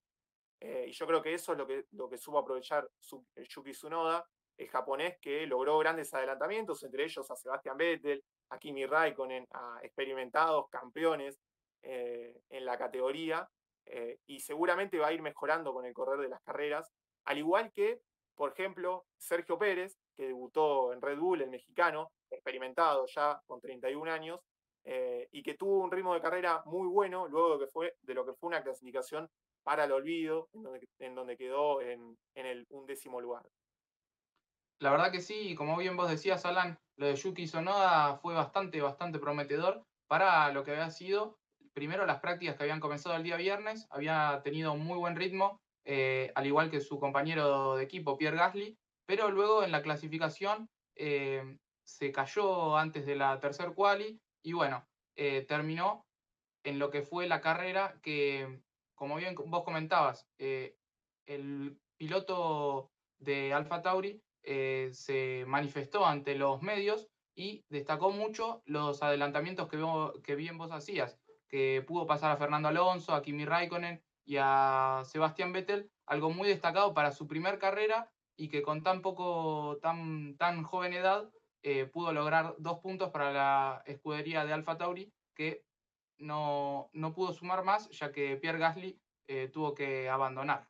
Eh, 0.59 0.85
y 0.87 0.91
yo 0.91 1.05
creo 1.05 1.21
que 1.21 1.33
eso 1.33 1.51
es 1.51 1.57
lo 1.57 1.67
que, 1.67 1.85
lo 1.91 2.09
que 2.09 2.17
supo 2.17 2.39
aprovechar 2.39 2.87
Yuki 3.35 3.71
Tsunoda, 3.71 4.25
el 4.57 4.67
japonés 4.67 5.17
que 5.21 5.45
logró 5.45 5.77
grandes 5.77 6.13
adelantamientos, 6.13 6.83
entre 6.83 7.05
ellos 7.05 7.29
a 7.29 7.35
Sebastian 7.35 7.77
Vettel, 7.77 8.23
a 8.49 8.57
Kimi 8.57 8.85
Raikkonen, 8.85 9.47
a 9.51 9.79
experimentados 9.83 10.67
campeones 10.69 11.39
en 11.83 12.65
la 12.65 12.77
categoría, 12.77 13.47
y 14.25 14.39
seguramente 14.39 14.97
va 14.97 15.07
a 15.07 15.13
ir 15.13 15.21
mejorando 15.21 15.71
con 15.73 15.85
el 15.85 15.93
correr 15.93 16.19
de 16.19 16.27
las 16.27 16.41
carreras, 16.41 16.91
al 17.25 17.37
igual 17.37 17.71
que, 17.71 18.01
por 18.35 18.51
ejemplo, 18.51 19.05
Sergio 19.17 19.57
Pérez, 19.57 19.97
que 20.15 20.27
debutó 20.27 20.93
en 20.93 21.01
Red 21.01 21.19
Bull, 21.19 21.41
el 21.41 21.49
mexicano, 21.49 22.11
experimentado 22.29 23.05
ya 23.05 23.41
con 23.45 23.61
31 23.61 24.11
años, 24.11 24.41
eh, 24.83 25.27
y 25.31 25.43
que 25.43 25.55
tuvo 25.55 25.83
un 25.83 25.91
ritmo 25.91 26.13
de 26.13 26.21
carrera 26.21 26.61
muy 26.65 26.87
bueno 26.87 27.27
luego 27.27 27.57
de, 27.57 27.65
que 27.65 27.71
fue, 27.71 27.95
de 28.01 28.13
lo 28.13 28.25
que 28.25 28.33
fue 28.33 28.47
una 28.47 28.63
clasificación 28.63 29.29
para 29.61 29.83
el 29.83 29.91
olvido, 29.91 30.47
en 30.99 31.13
donde, 31.13 31.35
quedó 31.35 31.81
en, 31.81 32.17
el 32.35 32.65
undécimo 32.69 33.19
lugar. 33.19 33.45
La 34.79 34.91
verdad 34.91 35.11
que 35.11 35.21
sí, 35.21 35.55
como 35.55 35.75
bien 35.77 35.97
vos 35.97 36.09
decías, 36.09 36.45
Alan, 36.45 36.77
lo 36.97 37.07
de 37.07 37.15
Yuki 37.15 37.47
Sonoda 37.47 38.17
fue 38.17 38.35
bastante, 38.35 38.79
bastante 38.79 39.17
prometedor 39.17 39.83
para 40.07 40.51
lo 40.51 40.63
que 40.63 40.71
había 40.71 40.91
sido, 40.91 41.39
primero 41.73 42.05
las 42.05 42.19
prácticas 42.19 42.55
que 42.55 42.63
habían 42.63 42.79
comenzado 42.79 43.15
el 43.15 43.23
día 43.23 43.37
viernes, 43.37 43.87
había 43.89 44.41
tenido 44.43 44.73
un 44.73 44.85
muy 44.85 44.97
buen 44.99 45.15
ritmo, 45.15 45.59
eh, 45.83 46.31
al 46.35 46.45
igual 46.45 46.69
que 46.69 46.81
su 46.81 46.99
compañero 46.99 47.75
de 47.75 47.83
equipo, 47.83 48.17
Pierre 48.17 48.37
Gasly, 48.37 48.77
pero 49.07 49.31
luego 49.31 49.63
en 49.63 49.71
la 49.71 49.81
clasificación 49.81 50.69
eh, 50.95 51.57
se 51.83 52.11
cayó 52.11 52.77
antes 52.77 53.05
de 53.07 53.15
la 53.15 53.39
tercer 53.39 53.73
quali 53.73 54.19
y 54.43 54.53
bueno, 54.53 54.87
eh, 55.15 55.43
terminó 55.47 56.05
en 56.63 56.77
lo 56.77 56.91
que 56.91 57.01
fue 57.01 57.27
la 57.27 57.41
carrera 57.41 57.99
que, 58.03 58.61
como 58.93 59.15
bien 59.15 59.33
vos 59.35 59.63
comentabas, 59.63 60.27
el 60.37 61.79
piloto 61.97 62.91
de 63.19 63.53
Alfa 63.53 63.81
Tauri 63.81 64.21
se 64.93 65.43
manifestó 65.45 66.05
ante 66.05 66.35
los 66.35 66.61
medios 66.61 67.09
y 67.35 67.65
destacó 67.69 68.11
mucho 68.11 68.63
los 68.65 69.03
adelantamientos 69.03 69.67
que, 69.69 69.77
que 70.23 70.35
bien 70.35 70.57
vos 70.57 70.71
hacías, 70.71 71.19
que 71.47 71.83
pudo 71.87 72.07
pasar 72.07 72.31
a 72.31 72.37
Fernando 72.37 72.67
Alonso, 72.69 73.13
a 73.13 73.21
Kimi 73.21 73.45
Raikkonen 73.45 74.01
y 74.25 74.37
a 74.39 75.03
Sebastián 75.05 75.53
Vettel, 75.53 75.91
algo 76.05 76.31
muy 76.31 76.47
destacado 76.47 76.93
para 76.93 77.11
su 77.11 77.27
primer 77.27 77.59
carrera 77.59 78.09
y 78.35 78.49
que 78.49 78.61
con 78.61 78.83
tan 78.83 79.01
poco, 79.01 79.77
tan, 79.81 80.35
tan 80.37 80.63
joven 80.63 80.93
edad, 80.93 81.29
eh, 81.63 81.85
pudo 81.85 82.13
lograr 82.13 82.55
dos 82.59 82.79
puntos 82.79 83.11
para 83.11 83.31
la 83.31 83.83
escudería 83.85 84.45
de 84.45 84.53
Alfa 84.53 84.77
Tauri, 84.77 85.11
que 85.35 85.65
no, 86.17 86.89
no 86.93 87.13
pudo 87.13 87.33
sumar 87.33 87.63
más, 87.63 87.89
ya 87.89 88.11
que 88.11 88.37
Pierre 88.37 88.59
Gasly 88.59 88.99
eh, 89.27 89.49
tuvo 89.49 89.73
que 89.73 90.09
abandonar. 90.09 90.67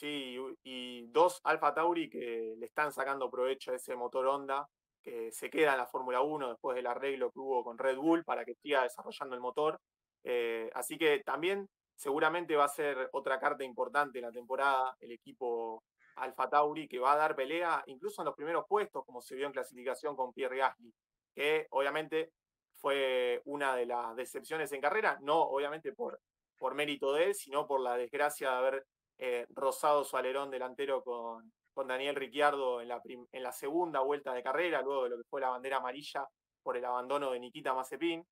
Sí, 0.00 0.34
y 0.62 1.08
dos 1.08 1.42
Alfa 1.44 1.74
Tauri 1.74 2.08
que 2.08 2.54
le 2.56 2.64
están 2.64 2.90
sacando 2.90 3.30
provecho 3.30 3.70
a 3.70 3.74
ese 3.74 3.94
motor 3.94 4.26
Honda, 4.28 4.66
que 5.02 5.30
se 5.30 5.50
queda 5.50 5.72
en 5.72 5.76
la 5.76 5.86
Fórmula 5.86 6.22
1 6.22 6.48
después 6.48 6.74
del 6.74 6.86
arreglo 6.86 7.30
que 7.30 7.38
hubo 7.38 7.62
con 7.62 7.76
Red 7.76 7.98
Bull 7.98 8.24
para 8.24 8.46
que 8.46 8.54
siga 8.54 8.82
desarrollando 8.82 9.34
el 9.34 9.42
motor. 9.42 9.78
Eh, 10.24 10.70
así 10.72 10.96
que 10.96 11.18
también 11.22 11.68
seguramente 11.96 12.56
va 12.56 12.64
a 12.64 12.68
ser 12.68 13.10
otra 13.12 13.38
carta 13.38 13.62
importante 13.62 14.20
en 14.20 14.24
la 14.24 14.32
temporada, 14.32 14.96
el 15.00 15.12
equipo 15.12 15.84
Alfa 16.16 16.48
Tauri, 16.48 16.88
que 16.88 16.98
va 16.98 17.12
a 17.12 17.18
dar 17.18 17.36
pelea 17.36 17.82
incluso 17.84 18.22
en 18.22 18.26
los 18.26 18.34
primeros 18.34 18.64
puestos, 18.66 19.04
como 19.04 19.20
se 19.20 19.34
vio 19.36 19.48
en 19.48 19.52
clasificación 19.52 20.16
con 20.16 20.32
Pierre 20.32 20.56
Gasly, 20.56 20.94
que 21.34 21.66
obviamente 21.72 22.32
fue 22.76 23.42
una 23.44 23.76
de 23.76 23.84
las 23.84 24.16
decepciones 24.16 24.72
en 24.72 24.80
carrera, 24.80 25.18
no 25.20 25.42
obviamente 25.42 25.92
por, 25.92 26.22
por 26.56 26.74
mérito 26.74 27.12
de 27.12 27.24
él, 27.24 27.34
sino 27.34 27.66
por 27.66 27.82
la 27.82 27.98
desgracia 27.98 28.50
de 28.50 28.56
haber 28.56 28.86
eh, 29.22 29.44
rozado 29.50 30.02
su 30.02 30.16
alerón 30.16 30.50
delantero 30.50 31.02
con, 31.02 31.52
con 31.74 31.86
Daniel 31.86 32.16
Ricciardo 32.16 32.80
en 32.80 32.88
la, 32.88 33.02
en 33.04 33.42
la 33.42 33.52
segunda 33.52 34.00
vuelta 34.00 34.32
de 34.32 34.42
carrera, 34.42 34.80
luego 34.80 35.04
de 35.04 35.10
lo 35.10 35.16
que 35.18 35.28
fue 35.28 35.42
la 35.42 35.50
bandera 35.50 35.76
amarilla 35.76 36.26
por 36.62 36.78
el 36.78 36.84
abandono 36.86 37.30
de 37.30 37.40
Nikita 37.40 37.74
Mazepin. 37.74 38.24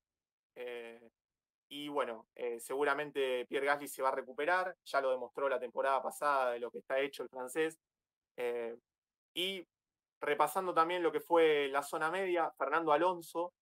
Eh, 0.55 0.99
y 1.69 1.89
bueno, 1.89 2.25
eh, 2.33 2.59
seguramente 2.59 3.45
Pierre 3.45 3.67
Gasly 3.67 3.87
se 3.87 4.01
va 4.01 4.09
a 4.09 4.15
recuperar, 4.15 4.75
ya 4.83 4.99
lo 4.99 5.11
demostró 5.11 5.47
la 5.47 5.59
temporada 5.59 6.01
pasada 6.01 6.53
de 6.53 6.59
lo 6.59 6.71
que 6.71 6.79
está 6.79 6.99
hecho 6.99 7.21
el 7.21 7.29
francés. 7.29 7.77
Eh, 8.35 8.75
y 9.35 9.63
repasando 10.19 10.73
también 10.73 11.03
lo 11.03 11.11
que 11.11 11.19
fue 11.19 11.67
la 11.67 11.83
zona 11.83 12.09
media, 12.09 12.51
Fernando 12.57 12.91
Alonso 12.91 13.53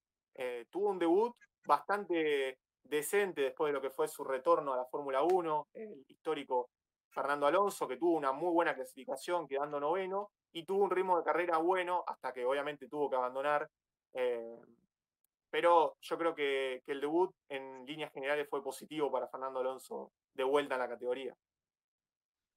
tuvo 0.70 0.90
un 0.92 1.00
debut 1.00 1.36
bastante 1.66 2.60
decente 2.84 3.42
después 3.42 3.70
de 3.70 3.74
lo 3.74 3.82
que 3.82 3.90
fue 3.90 4.08
su 4.08 4.24
retorno 4.24 4.74
a 4.74 4.78
la 4.78 4.86
Fórmula 4.86 5.24
1, 5.24 5.68
el 5.74 6.06
histórico 6.08 6.70
Fernando 7.18 7.48
Alonso, 7.48 7.88
que 7.88 7.98
tuvo 7.98 8.16
una 8.16 8.32
muy 8.32 8.52
buena 8.52 8.76
clasificación, 8.76 9.48
quedando 9.48 9.80
noveno, 9.80 10.30
y 10.52 10.64
tuvo 10.64 10.84
un 10.84 10.92
ritmo 10.92 11.18
de 11.18 11.24
carrera 11.24 11.58
bueno 11.58 12.04
hasta 12.06 12.32
que 12.32 12.46
obviamente 12.46 12.88
tuvo 12.88 13.10
que 13.10 13.16
abandonar 13.16 13.70
pero 15.50 15.98
yo 16.02 16.18
creo 16.18 16.36
que, 16.36 16.84
el 16.88 17.02
debut 17.02 17.34
en 17.50 17.86
líneas 17.86 18.12
generales 18.14 18.48
fue 18.50 18.64
positivo 18.64 19.12
para 19.12 19.28
Fernando 19.28 19.60
Alonso 19.60 20.12
de 20.34 20.44
vuelta 20.44 20.76
en 20.76 20.82
la 20.82 20.90
categoría. 20.90 21.36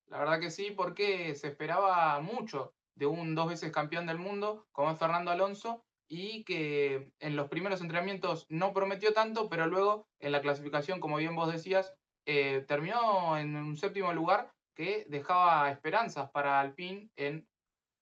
La 0.06 0.18
verdad 0.18 0.40
que 0.40 0.50
sí, 0.50 0.72
porque 0.72 1.34
se 1.34 1.48
esperaba 1.48 2.20
mucho 2.20 2.74
de 2.94 3.06
un 3.06 3.34
dos 3.34 3.48
veces 3.48 3.72
campeón 3.72 4.06
del 4.06 4.18
mundo 4.18 4.66
como 4.72 4.90
es 4.90 4.98
Fernando 4.98 5.30
Alonso 5.30 5.84
y 6.08 6.42
que 6.44 7.12
en 7.20 7.36
los 7.36 7.48
primeros 7.48 7.80
entrenamientos 7.80 8.44
no 8.48 8.72
prometió 8.72 9.12
tanto, 9.12 9.48
pero 9.48 9.66
luego 9.66 10.08
en 10.18 10.32
la 10.32 10.40
clasificación, 10.40 10.98
como 10.98 11.18
bien 11.18 11.36
vos 11.36 11.52
decías, 11.52 11.94
eh, 12.26 12.64
terminó 12.66 13.38
en 13.38 13.56
un 13.56 13.76
séptimo 13.76 14.12
lugar 14.12 14.52
que 14.74 15.04
dejaba 15.08 15.70
esperanzas 15.70 16.30
para 16.30 16.60
Alpine 16.60 17.10
en 17.16 17.46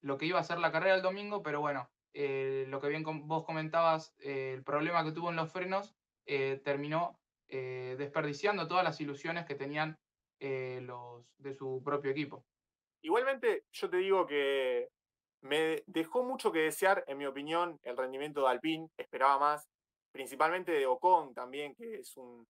lo 0.02 0.18
que 0.18 0.26
iba 0.26 0.38
a 0.38 0.44
ser 0.44 0.58
la 0.58 0.72
carrera 0.72 0.96
el 0.96 1.02
domingo, 1.02 1.42
pero 1.42 1.60
bueno, 1.60 1.90
eh, 2.12 2.64
lo 2.68 2.80
que 2.80 2.88
bien 2.88 3.04
vos 3.04 3.44
comentabas, 3.44 4.14
eh, 4.18 4.52
el 4.54 4.62
problema 4.62 5.04
que 5.04 5.12
tuvo 5.12 5.30
en 5.30 5.36
los 5.36 5.52
frenos, 5.52 5.94
terminó 6.62 7.18
desperdiciando 7.48 8.68
todas 8.68 8.84
las 8.84 9.00
ilusiones 9.00 9.46
que 9.46 9.54
tenían 9.54 9.98
los 10.40 11.24
de 11.38 11.54
su 11.54 11.80
propio 11.82 12.10
equipo. 12.10 12.44
Igualmente, 13.00 13.64
yo 13.72 13.88
te 13.88 13.96
digo 13.96 14.26
que 14.26 14.90
me 15.40 15.82
dejó 15.86 16.24
mucho 16.24 16.52
que 16.52 16.58
desear, 16.58 17.02
en 17.06 17.16
mi 17.16 17.24
opinión, 17.24 17.78
el 17.82 17.96
rendimiento 17.96 18.42
de 18.42 18.48
Alpine, 18.48 18.90
esperaba 18.98 19.38
más, 19.38 19.68
principalmente 20.12 20.72
de 20.72 20.86
Ocon 20.86 21.32
también, 21.32 21.74
que 21.74 22.00
es 22.00 22.14
un, 22.18 22.46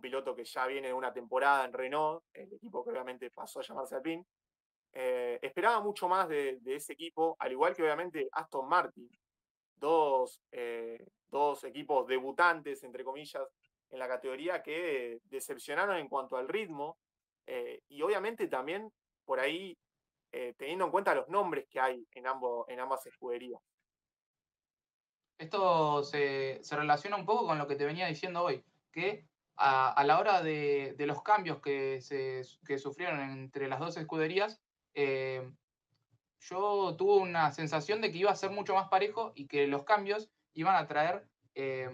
piloto 0.00 0.34
que 0.34 0.44
ya 0.44 0.66
viene 0.66 0.88
de 0.88 0.94
una 0.94 1.12
temporada 1.12 1.64
en 1.64 1.72
Renault, 1.72 2.24
el 2.32 2.52
equipo 2.52 2.84
que 2.84 2.90
obviamente 2.90 3.30
pasó 3.30 3.60
a 3.60 3.62
llamarse 3.62 3.96
Alpine, 3.96 4.24
eh, 4.92 5.38
esperaba 5.40 5.80
mucho 5.80 6.08
más 6.08 6.28
de, 6.28 6.60
ese 6.66 6.92
equipo, 6.92 7.36
al 7.38 7.52
igual 7.52 7.74
que 7.74 7.82
obviamente 7.82 8.28
Aston 8.32 8.68
Martin, 8.68 9.08
dos, 9.76 10.40
eh, 10.50 11.06
dos 11.30 11.64
equipos 11.64 12.06
debutantes, 12.06 12.82
entre 12.84 13.04
comillas, 13.04 13.46
en 13.90 13.98
la 13.98 14.08
categoría 14.08 14.62
que 14.62 15.20
decepcionaron 15.24 15.96
en 15.96 16.08
cuanto 16.08 16.36
al 16.36 16.48
ritmo 16.48 16.98
eh, 17.46 17.82
y 17.88 18.02
obviamente 18.02 18.48
también 18.48 18.90
por 19.24 19.40
ahí 19.40 19.76
teniendo 20.56 20.86
en 20.86 20.90
cuenta 20.90 21.14
los 21.14 21.28
nombres 21.28 21.66
que 21.68 21.78
hay 21.78 22.06
en, 22.12 22.26
ambos, 22.26 22.66
en 22.70 22.80
ambas 22.80 23.04
escuderías. 23.04 23.60
Esto 25.42 26.04
se, 26.04 26.60
relaciona 26.70 27.16
un 27.16 27.26
poco 27.26 27.48
con 27.48 27.58
lo 27.58 27.66
que 27.66 27.74
te 27.74 27.84
venía 27.84 28.06
diciendo 28.06 28.44
hoy, 28.44 28.64
que 28.92 29.26
a, 29.64 30.04
la 30.04 30.18
hora 30.18 30.42
de, 30.42 30.94
los 30.98 31.22
cambios 31.22 31.60
que, 31.60 32.00
se, 32.00 32.44
sufrieron 32.78 33.20
entre 33.20 33.68
las 33.68 33.78
dos 33.78 33.96
escuderías, 33.96 34.60
eh, 34.94 35.48
yo 36.40 36.96
tuve 36.96 37.20
una 37.22 37.52
sensación 37.52 38.00
de 38.00 38.10
que 38.10 38.18
iba 38.18 38.32
a 38.32 38.36
ser 38.36 38.50
mucho 38.50 38.74
más 38.74 38.88
parejo 38.88 39.32
y 39.36 39.46
que 39.46 39.68
los 39.68 39.84
cambios 39.84 40.30
iban 40.54 40.74
a 40.74 40.86
traer 40.88 41.28
eh, 41.54 41.90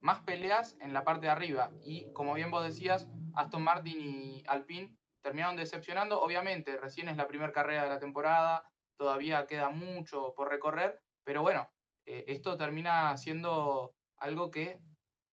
más 0.00 0.20
peleas 0.20 0.78
en 0.80 0.94
la 0.94 1.04
parte 1.04 1.26
de 1.26 1.32
arriba. 1.32 1.70
Y 1.84 2.10
como 2.14 2.32
bien 2.32 2.50
vos 2.50 2.64
decías, 2.64 3.06
Aston 3.34 3.62
Martin 3.62 4.00
y 4.00 4.42
Alpine 4.46 4.96
terminaron 5.20 5.56
decepcionando. 5.56 6.22
Obviamente, 6.22 6.78
recién 6.78 7.08
es 7.08 7.18
la 7.18 7.28
primera 7.28 7.52
carrera 7.52 7.84
de 7.84 7.90
la 7.90 7.98
temporada, 7.98 8.64
todavía 8.96 9.46
queda 9.46 9.68
mucho 9.68 10.32
por 10.34 10.48
recorrer, 10.48 11.02
pero 11.22 11.42
bueno, 11.42 11.70
eh, 12.06 12.24
esto 12.28 12.56
termina 12.56 13.14
siendo 13.18 13.94
algo 14.16 14.50
que 14.50 14.80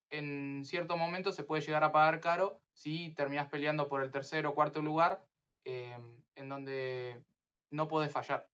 en 0.09 0.63
cierto 0.65 0.97
momento 0.97 1.31
se 1.31 1.43
puede 1.43 1.61
llegar 1.61 1.83
a 1.83 1.91
pagar 1.91 2.19
caro 2.19 2.61
si 2.73 3.13
terminas 3.13 3.49
peleando 3.49 3.87
por 3.87 4.03
el 4.03 4.11
tercer 4.11 4.45
o 4.45 4.55
cuarto 4.55 4.81
lugar 4.81 5.23
en 5.63 6.47
donde 6.47 7.21
no 7.71 7.87
puede 7.87 8.09
fallar. 8.09 8.47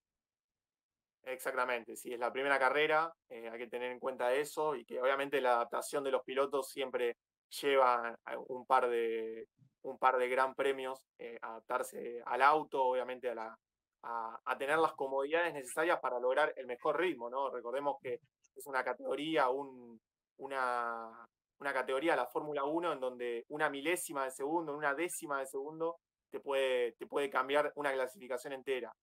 Exactamente, 1.25 1.95
si 1.95 2.11
es 2.11 2.19
la 2.19 2.33
primera 2.33 2.59
carrera, 2.59 3.13
eh, 3.29 3.47
hay 3.49 3.57
que 3.57 3.67
tener 3.67 3.91
en 3.91 3.99
cuenta 3.99 4.33
eso 4.33 4.75
y 4.75 4.83
que 4.83 4.99
obviamente 4.99 5.39
la 5.39 5.53
adaptación 5.53 6.03
de 6.03 6.11
los 6.11 6.23
pilotos 6.23 6.67
siempre 6.67 7.17
lleva 7.61 8.17
un 8.47 8.65
par 8.65 8.89
de, 8.89 9.47
un 9.83 9.97
par 9.97 10.17
de 10.17 10.27
gran 10.27 10.53
premios, 10.53 11.01
eh, 11.17 11.37
adaptarse 11.41 12.21
al 12.25 12.41
auto, 12.41 12.83
obviamente 12.83 13.29
a, 13.29 13.35
la, 13.35 13.57
a, 14.01 14.57
tener 14.57 14.77
las 14.79 14.93
comodidades 14.93 15.53
necesarias 15.53 15.99
para 16.01 16.19
lograr 16.19 16.53
el 16.57 16.67
mejor 16.67 16.99
ritmo, 16.99 17.29
¿no? 17.29 17.49
Recordemos 17.49 17.97
que 18.01 18.19
es 18.55 18.67
una 18.67 18.83
categoría, 18.83 19.49
un, 19.49 20.01
una, 20.37 21.25
una 21.63 21.73
categoría, 21.73 22.15
la 22.15 22.27
Fórmula 22.27 22.65
1, 22.65 22.93
en 22.93 22.99
donde 22.99 23.45
una 23.47 23.69
milésima 23.69 24.25
de 24.25 24.31
segundo, 24.31 24.75
una 24.75 24.93
décima 24.93 25.39
de 25.39 25.45
segundo, 25.45 25.97
te 26.29 26.41
puede, 26.41 26.91
te 26.93 27.07
puede 27.07 27.29
cambiar 27.29 27.71
una 27.75 27.93
clasificación 27.93 28.51
entera. 28.51 28.93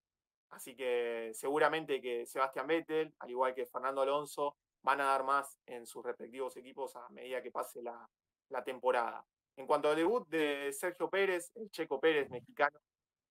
Así 0.51 0.75
que 0.75 1.31
seguramente 1.33 1.99
que 1.99 2.25
Sebastián 2.27 2.67
Vettel, 2.67 3.13
al 3.19 3.29
igual 3.31 3.55
que 3.55 3.65
Fernando 3.65 4.01
Alonso, 4.01 4.57
van 4.83 5.01
a 5.01 5.05
dar 5.05 5.23
más 5.23 5.57
en 5.65 5.87
sus 5.87 6.05
respectivos 6.05 6.55
equipos 6.57 6.95
a 6.95 7.09
medida 7.09 7.41
que 7.41 7.51
pase 7.51 7.81
la, 7.81 8.07
la 8.49 8.63
temporada. 8.63 9.25
En 9.55 9.65
cuanto 9.65 9.89
al 9.89 9.95
debut 9.95 10.27
de 10.27 10.71
Sergio 10.71 11.09
Pérez, 11.09 11.51
el 11.55 11.71
Checo 11.71 11.99
Pérez 11.99 12.29
mexicano, 12.29 12.79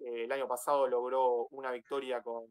el 0.00 0.32
año 0.32 0.48
pasado 0.48 0.88
logró 0.88 1.46
una 1.50 1.70
victoria 1.70 2.20
con, 2.20 2.46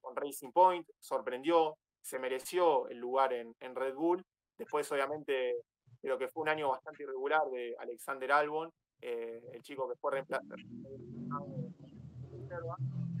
con, 0.00 0.16
Racing 0.16 0.50
Point, 0.50 0.88
sorprendió, 0.98 1.76
se 2.00 2.18
mereció 2.18 2.88
el 2.88 2.98
lugar 2.98 3.32
en, 3.34 3.54
en, 3.60 3.74
Red 3.74 3.94
Bull. 3.94 4.24
Después, 4.56 4.90
obviamente, 4.90 5.54
creo 6.00 6.18
que 6.18 6.28
fue 6.28 6.42
un 6.42 6.48
año 6.48 6.68
bastante 6.68 7.02
irregular 7.02 7.48
de 7.50 7.76
Alexander 7.78 8.32
Albon, 8.32 8.72
eh, 9.00 9.42
el 9.52 9.62
chico 9.62 9.88
que 9.88 9.96
fue 9.96 10.12
reemplazado. 10.12 10.56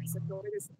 Sergio 0.08 0.40
Pérez 0.40 0.70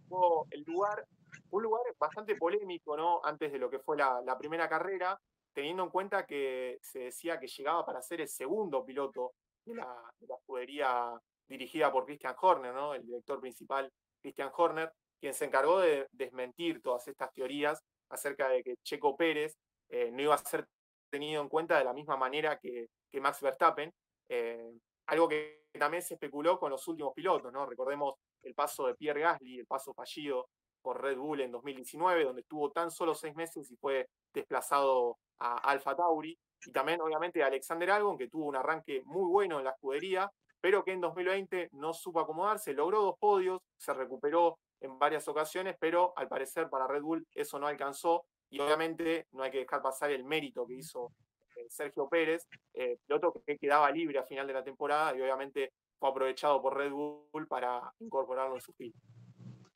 el 0.51 0.63
lugar, 0.63 1.07
un 1.51 1.63
lugar 1.63 1.83
bastante 1.99 2.35
polémico, 2.37 2.97
¿no? 2.97 3.21
Antes 3.23 3.53
de 3.53 3.59
lo 3.59 3.69
que 3.69 3.79
fue 3.79 3.97
la, 3.97 4.37
primera 4.39 4.69
carrera, 4.69 5.21
teniendo 5.53 5.85
en 5.85 5.91
cuenta 5.91 6.25
que 6.25 6.79
se 6.83 7.01
decía 7.01 7.39
que 7.39 7.47
llegaba 7.47 7.85
para 7.85 8.03
ser 8.03 8.21
el 8.21 8.29
segundo 8.29 8.85
piloto 8.85 9.33
de 9.65 9.75
la, 9.75 10.13
escudería 10.21 11.13
dirigida 11.47 11.93
por 11.93 12.05
Christian 12.07 12.35
Horner, 12.41 12.75
¿no? 12.75 12.95
el 12.95 13.05
director 13.05 13.41
principal 13.41 13.91
Christian 14.21 14.51
Horner, 14.55 14.93
quien 15.21 15.35
se 15.35 15.47
encargó 15.47 15.81
de 15.81 16.07
desmentir 16.13 16.81
todas 16.83 17.07
estas 17.09 17.33
teorías 17.33 17.83
acerca 18.11 18.49
de 18.49 18.63
que 18.63 18.77
Checo 18.83 19.17
Pérez 19.17 19.57
eh, 19.89 20.11
no 20.13 20.23
iba 20.23 20.35
a 20.35 20.39
ser 20.39 20.67
tenido 21.11 21.43
en 21.43 21.49
cuenta 21.49 21.79
de 21.79 21.85
la 21.85 21.93
misma 21.93 22.17
manera 22.17 22.59
que, 22.59 22.89
Max 23.21 23.41
Verstappen, 23.41 23.93
eh, 24.29 24.73
algo 25.07 25.29
que 25.29 25.67
también 25.79 26.03
se 26.03 26.15
especuló 26.15 26.59
con 26.59 26.71
los 26.71 26.87
últimos 26.89 27.15
pilotos, 27.15 27.53
¿no? 27.53 27.67
Recordemos 27.67 28.15
el 28.43 28.55
paso 28.55 28.87
de 28.87 28.95
Pierre 28.95 29.23
Gasly, 29.23 29.61
el 29.61 29.67
paso 29.67 29.95
fallido 29.95 30.49
por 30.83 31.03
Red 31.03 31.19
Bull 31.19 31.41
en 31.41 31.51
2019, 31.51 32.25
donde 32.25 32.43
estuvo 32.43 32.71
tan 32.71 32.91
solo 32.91 33.15
seis 33.15 33.35
meses 33.35 33.71
y 33.71 33.77
fue 33.77 34.09
desplazado 34.33 35.19
a 35.39 35.57
Alfa 35.57 35.97
Tauri, 35.97 36.39
y 36.67 36.73
también 36.73 37.01
obviamente 37.01 37.43
Alexander 37.43 37.91
Albon, 37.91 38.19
que 38.19 38.29
tuvo 38.29 38.47
un 38.47 38.57
arranque 38.57 39.03
muy 39.05 39.31
bueno 39.31 39.59
en 39.59 39.65
la 39.65 39.71
escudería, 39.71 40.31
pero 40.61 40.85
que 40.85 40.93
en 40.93 41.01
2020 41.01 41.71
no 41.73 41.93
supo 41.93 42.21
acomodarse, 42.21 42.73
logró 42.73 43.03
dos 43.03 43.17
podios, 43.19 43.61
se 43.77 43.95
recuperó 43.95 44.59
en 44.81 44.99
varias 44.99 45.29
ocasiones, 45.29 45.77
pero 45.79 46.13
al 46.17 46.29
parecer 46.29 46.69
para 46.69 46.87
Red 46.87 47.03
Bull 47.03 47.27
eso 47.35 47.59
no 47.59 47.67
alcanzó, 47.67 48.25
y 48.51 48.61
obviamente 48.61 49.27
no 49.33 49.43
hay 49.43 49.51
que 49.51 49.59
dejar 49.59 49.83
pasar 49.83 50.11
el 50.11 50.25
mérito 50.25 50.67
que 50.67 50.75
hizo 50.75 51.13
eh, 51.57 51.67
Sergio 51.69 52.09
Pérez, 52.09 52.49
eh, 52.75 52.99
piloto 53.07 53.43
que 53.45 53.59
quedaba 53.59 53.91
libre 53.91 54.19
a 54.19 54.25
final 54.25 54.47
de 54.47 54.53
la 54.53 54.65
temporada 54.65 55.17
y 55.17 55.21
obviamente 55.21 55.73
fue 55.99 56.09
aprovechado 56.09 56.63
por 56.63 56.77
Red 56.77 56.93
Bull 56.93 57.49
para 57.49 57.93
incorporarlo 57.99 58.55
en 58.55 58.61
su 58.61 58.73
fila. 58.73 58.95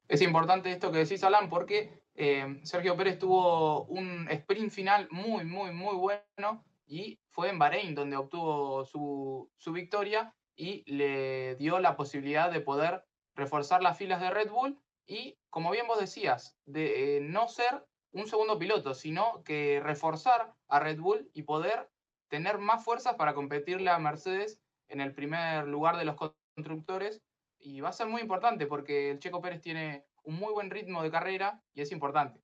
Es 0.09 0.21
importante 0.23 0.71
esto 0.71 0.93
que 0.93 0.99
decís, 0.99 1.25
Alan, 1.25 1.49
porque 1.49 2.03
eh, 2.15 2.61
Sergio 2.65 2.97
Pérez 2.97 3.19
tuvo 3.19 3.85
un 3.85 4.29
sprint 4.31 4.71
final 4.71 5.09
muy, 5.11 5.45
muy, 5.45 5.73
muy 5.73 5.97
bueno 5.97 6.65
y 6.87 7.19
fue 7.31 7.49
en 7.49 7.59
Bahrein 7.59 7.95
donde 7.95 8.17
obtuvo 8.17 8.85
su, 8.85 9.73
victoria 9.73 10.35
y 10.55 10.85
le 10.93 11.57
dio 11.57 11.79
la 11.81 11.97
posibilidad 11.97 12.53
de 12.53 12.61
poder 12.61 13.05
reforzar 13.35 13.83
las 13.83 13.97
filas 13.97 14.21
de 14.21 14.31
Red 14.31 14.51
Bull 14.51 14.79
y, 15.07 15.39
como 15.49 15.71
bien 15.71 15.87
vos 15.87 15.99
decías, 15.99 16.57
de 16.67 17.21
no 17.23 17.49
ser 17.49 17.83
un 18.13 18.27
segundo 18.27 18.59
piloto, 18.59 18.95
sino 18.95 19.43
que 19.45 19.81
reforzar 19.81 20.55
a 20.69 20.81
Red 20.81 21.01
Bull 21.01 21.31
y 21.33 21.43
poder 21.43 21.91
tener 22.29 22.59
más 22.59 22.85
fuerzas 22.85 23.15
para 23.17 23.35
competirle 23.35 23.91
a 23.91 23.99
Mercedes 23.99 24.61
en 24.89 25.01
el 25.01 25.15
primer 25.15 25.67
lugar 25.67 25.97
de 25.97 26.05
los 26.05 26.17
constructores 26.17 27.23
y 27.59 27.81
va 27.81 27.91
a 27.91 27.93
ser 27.93 28.07
muy 28.07 28.21
importante 28.21 28.67
porque 28.67 29.11
el 29.11 29.19
Checo 29.19 29.41
Pérez 29.41 29.61
tiene 29.61 30.05
un 30.25 30.37
muy 30.37 30.53
buen 30.53 30.71
ritmo 30.71 31.03
de 31.03 31.11
carrera 31.11 31.63
y 31.75 31.81
es 31.81 31.93
importante. 31.93 32.43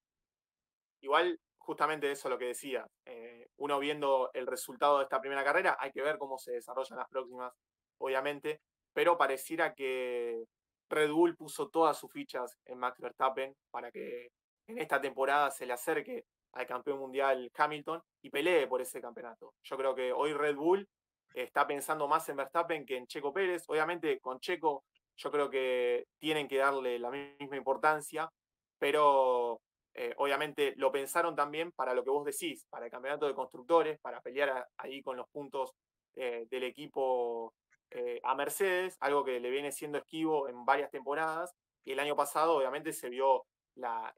Igual, 1.01 1.41
justamente 1.59 2.11
eso 2.11 2.29
es 2.29 2.33
lo 2.33 2.39
que 2.39 2.47
decía. 2.47 2.87
Eh, 3.05 3.49
uno 3.57 3.79
viendo 3.79 4.31
el 4.35 4.47
resultado 4.47 4.99
de 4.99 5.05
esta 5.05 5.21
primera 5.21 5.45
carrera, 5.45 5.77
hay 5.79 5.93
que 5.93 6.03
ver 6.03 6.19
cómo 6.19 6.39
se 6.39 6.53
desarrollan 6.53 6.99
las 6.99 7.09
próximas, 7.09 7.53
obviamente, 7.99 8.61
pero 8.93 9.19
pareciera 9.19 9.75
que 9.75 10.45
Red 10.89 11.11
Bull 11.11 11.37
puso 11.37 11.69
todas 11.69 11.99
sus 11.99 12.11
fichas 12.11 12.59
en 12.65 12.79
Max 12.79 12.99
Verstappen 13.01 13.55
para 13.71 13.91
que 13.91 14.31
en 14.69 14.79
esta 14.79 15.01
temporada 15.01 15.51
se 15.51 15.67
le 15.67 15.73
acerque 15.73 16.27
al 16.53 16.67
campeón 16.67 16.99
mundial 16.99 17.51
Hamilton 17.57 18.03
y 18.23 18.31
pelee 18.31 18.67
por 18.67 18.81
ese 18.81 19.01
campeonato. 19.01 19.55
Yo 19.63 19.77
creo 19.77 19.95
que 19.95 20.13
hoy 20.13 20.33
Red 20.33 20.57
Bull 20.57 20.89
está 21.35 21.67
pensando 21.67 22.07
más 22.07 22.29
en 22.29 22.37
Verstappen 22.37 22.87
que 22.87 22.97
en 22.97 23.07
Checo 23.07 23.33
Pérez. 23.33 23.65
Obviamente 23.69 24.21
con 24.21 24.39
Checo 24.41 24.85
yo 25.17 25.31
creo 25.31 25.51
que 25.51 26.07
tienen 26.19 26.47
que 26.47 26.59
darle 26.59 26.99
la 26.99 27.11
misma 27.11 27.57
importancia, 27.57 28.31
pero 28.79 29.61
eh, 29.95 30.15
obviamente 30.19 30.75
lo 30.77 30.93
pensaron 30.93 31.35
también 31.35 31.73
para 31.73 31.95
lo 31.95 32.05
que 32.05 32.11
vos 32.11 32.25
decís, 32.25 32.67
para 32.71 32.85
el 32.85 32.91
campeonato 32.91 33.27
de 33.27 33.35
constructores, 33.35 33.99
para 34.01 34.21
pelear 34.21 34.69
ahí 34.77 35.03
con 35.03 35.17
los 35.17 35.29
puntos 35.29 35.73
eh, 36.15 36.47
del 36.51 36.65
equipo 36.65 37.55
eh, 37.91 38.21
a 38.23 38.35
Mercedes, 38.35 38.97
algo 39.01 39.25
que 39.25 39.41
le 39.41 39.51
viene 39.51 39.73
siendo 39.73 39.99
esquivo 39.99 40.49
en 40.49 40.65
varias 40.65 40.91
temporadas, 40.91 41.53
y 41.85 41.93
el 41.93 42.01
año 42.01 42.15
pasado 42.15 42.57
obviamente 42.57 42.93
se 42.93 43.09
vio 43.09 43.45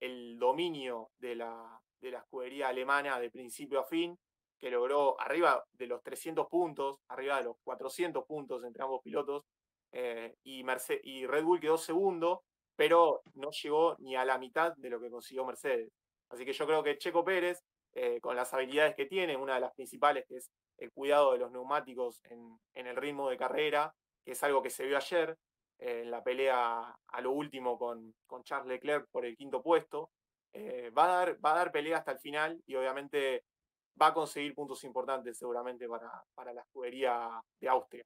el 0.01 0.39
dominio 0.39 1.11
de 1.19 1.37
la, 1.37 1.81
de 2.01 2.11
la 2.11 2.19
escudería 2.19 2.69
alemana 2.69 3.19
de 3.21 3.31
principio 3.31 3.81
a 3.81 3.85
fin, 3.85 4.19
que 4.59 4.71
logró 4.71 5.19
arriba 5.21 5.65
de 5.73 5.87
los 5.87 6.03
300 6.03 6.47
puntos, 6.49 6.99
arriba 7.09 7.39
de 7.39 7.45
los 7.45 7.57
400 7.65 8.25
puntos 8.27 8.65
entre 8.65 8.83
ambos 8.83 9.01
pilotos, 9.03 9.45
eh, 9.93 10.35
y, 10.45 10.65
y 11.05 11.27
Red 11.27 11.45
Bull 11.45 11.61
quedó 11.61 11.79
segundo, 11.79 12.43
pero 12.77 13.23
no 13.35 13.51
llegó 13.51 13.97
ni 13.99 14.17
a 14.17 14.25
la 14.25 14.39
mitad 14.39 14.75
de 14.77 14.91
lo 14.91 15.01
que 15.01 15.11
consiguió 15.11 15.45
Mercedes. 15.45 15.91
Así 16.31 16.45
que 16.45 16.53
yo 16.53 16.67
creo 16.67 16.83
que 16.83 16.97
Checo 16.97 17.25
Pérez, 17.25 17.63
eh, 17.93 18.21
con 18.21 18.37
las 18.37 18.55
habilidades 18.55 18.95
que 18.95 19.07
tiene, 19.07 19.37
una 19.37 19.55
de 19.55 19.61
las 19.61 19.75
principales 19.75 20.25
que 20.29 20.37
es 20.37 20.51
el 20.79 20.93
cuidado 20.93 21.33
de 21.33 21.39
los 21.39 21.51
neumáticos 21.51 22.23
en, 22.25 22.59
el 22.75 22.97
ritmo 22.97 23.29
de 23.29 23.37
carrera, 23.37 23.93
que 24.25 24.33
es 24.33 24.43
algo 24.43 24.63
que 24.63 24.71
se 24.71 24.87
vio 24.87 24.97
ayer 24.97 25.37
en 25.81 26.11
la 26.11 26.23
pelea 26.23 26.95
a 27.09 27.21
lo 27.21 27.33
último 27.33 27.79
con, 27.79 28.15
con 28.27 28.45
Charles 28.45 28.69
Leclerc 28.69 29.09
por 29.11 29.25
el 29.25 29.37
quinto 29.37 29.63
puesto, 29.63 30.11
va, 30.97 31.05
a 31.05 31.09
dar, 31.09 31.45
va 31.45 31.53
a 31.53 31.57
dar 31.57 31.73
pelea 31.73 31.99
hasta 31.99 32.13
el 32.13 32.19
final 32.19 32.63
y 32.67 32.75
obviamente 32.75 33.45
va 34.01 34.09
a 34.09 34.15
conseguir 34.15 34.55
puntos 34.55 34.85
importantes 34.85 35.39
seguramente 35.39 35.89
para, 35.89 36.11
para 36.35 36.53
la 36.53 36.63
escudería 36.63 37.41
de 37.61 37.69
Austria. 37.69 38.05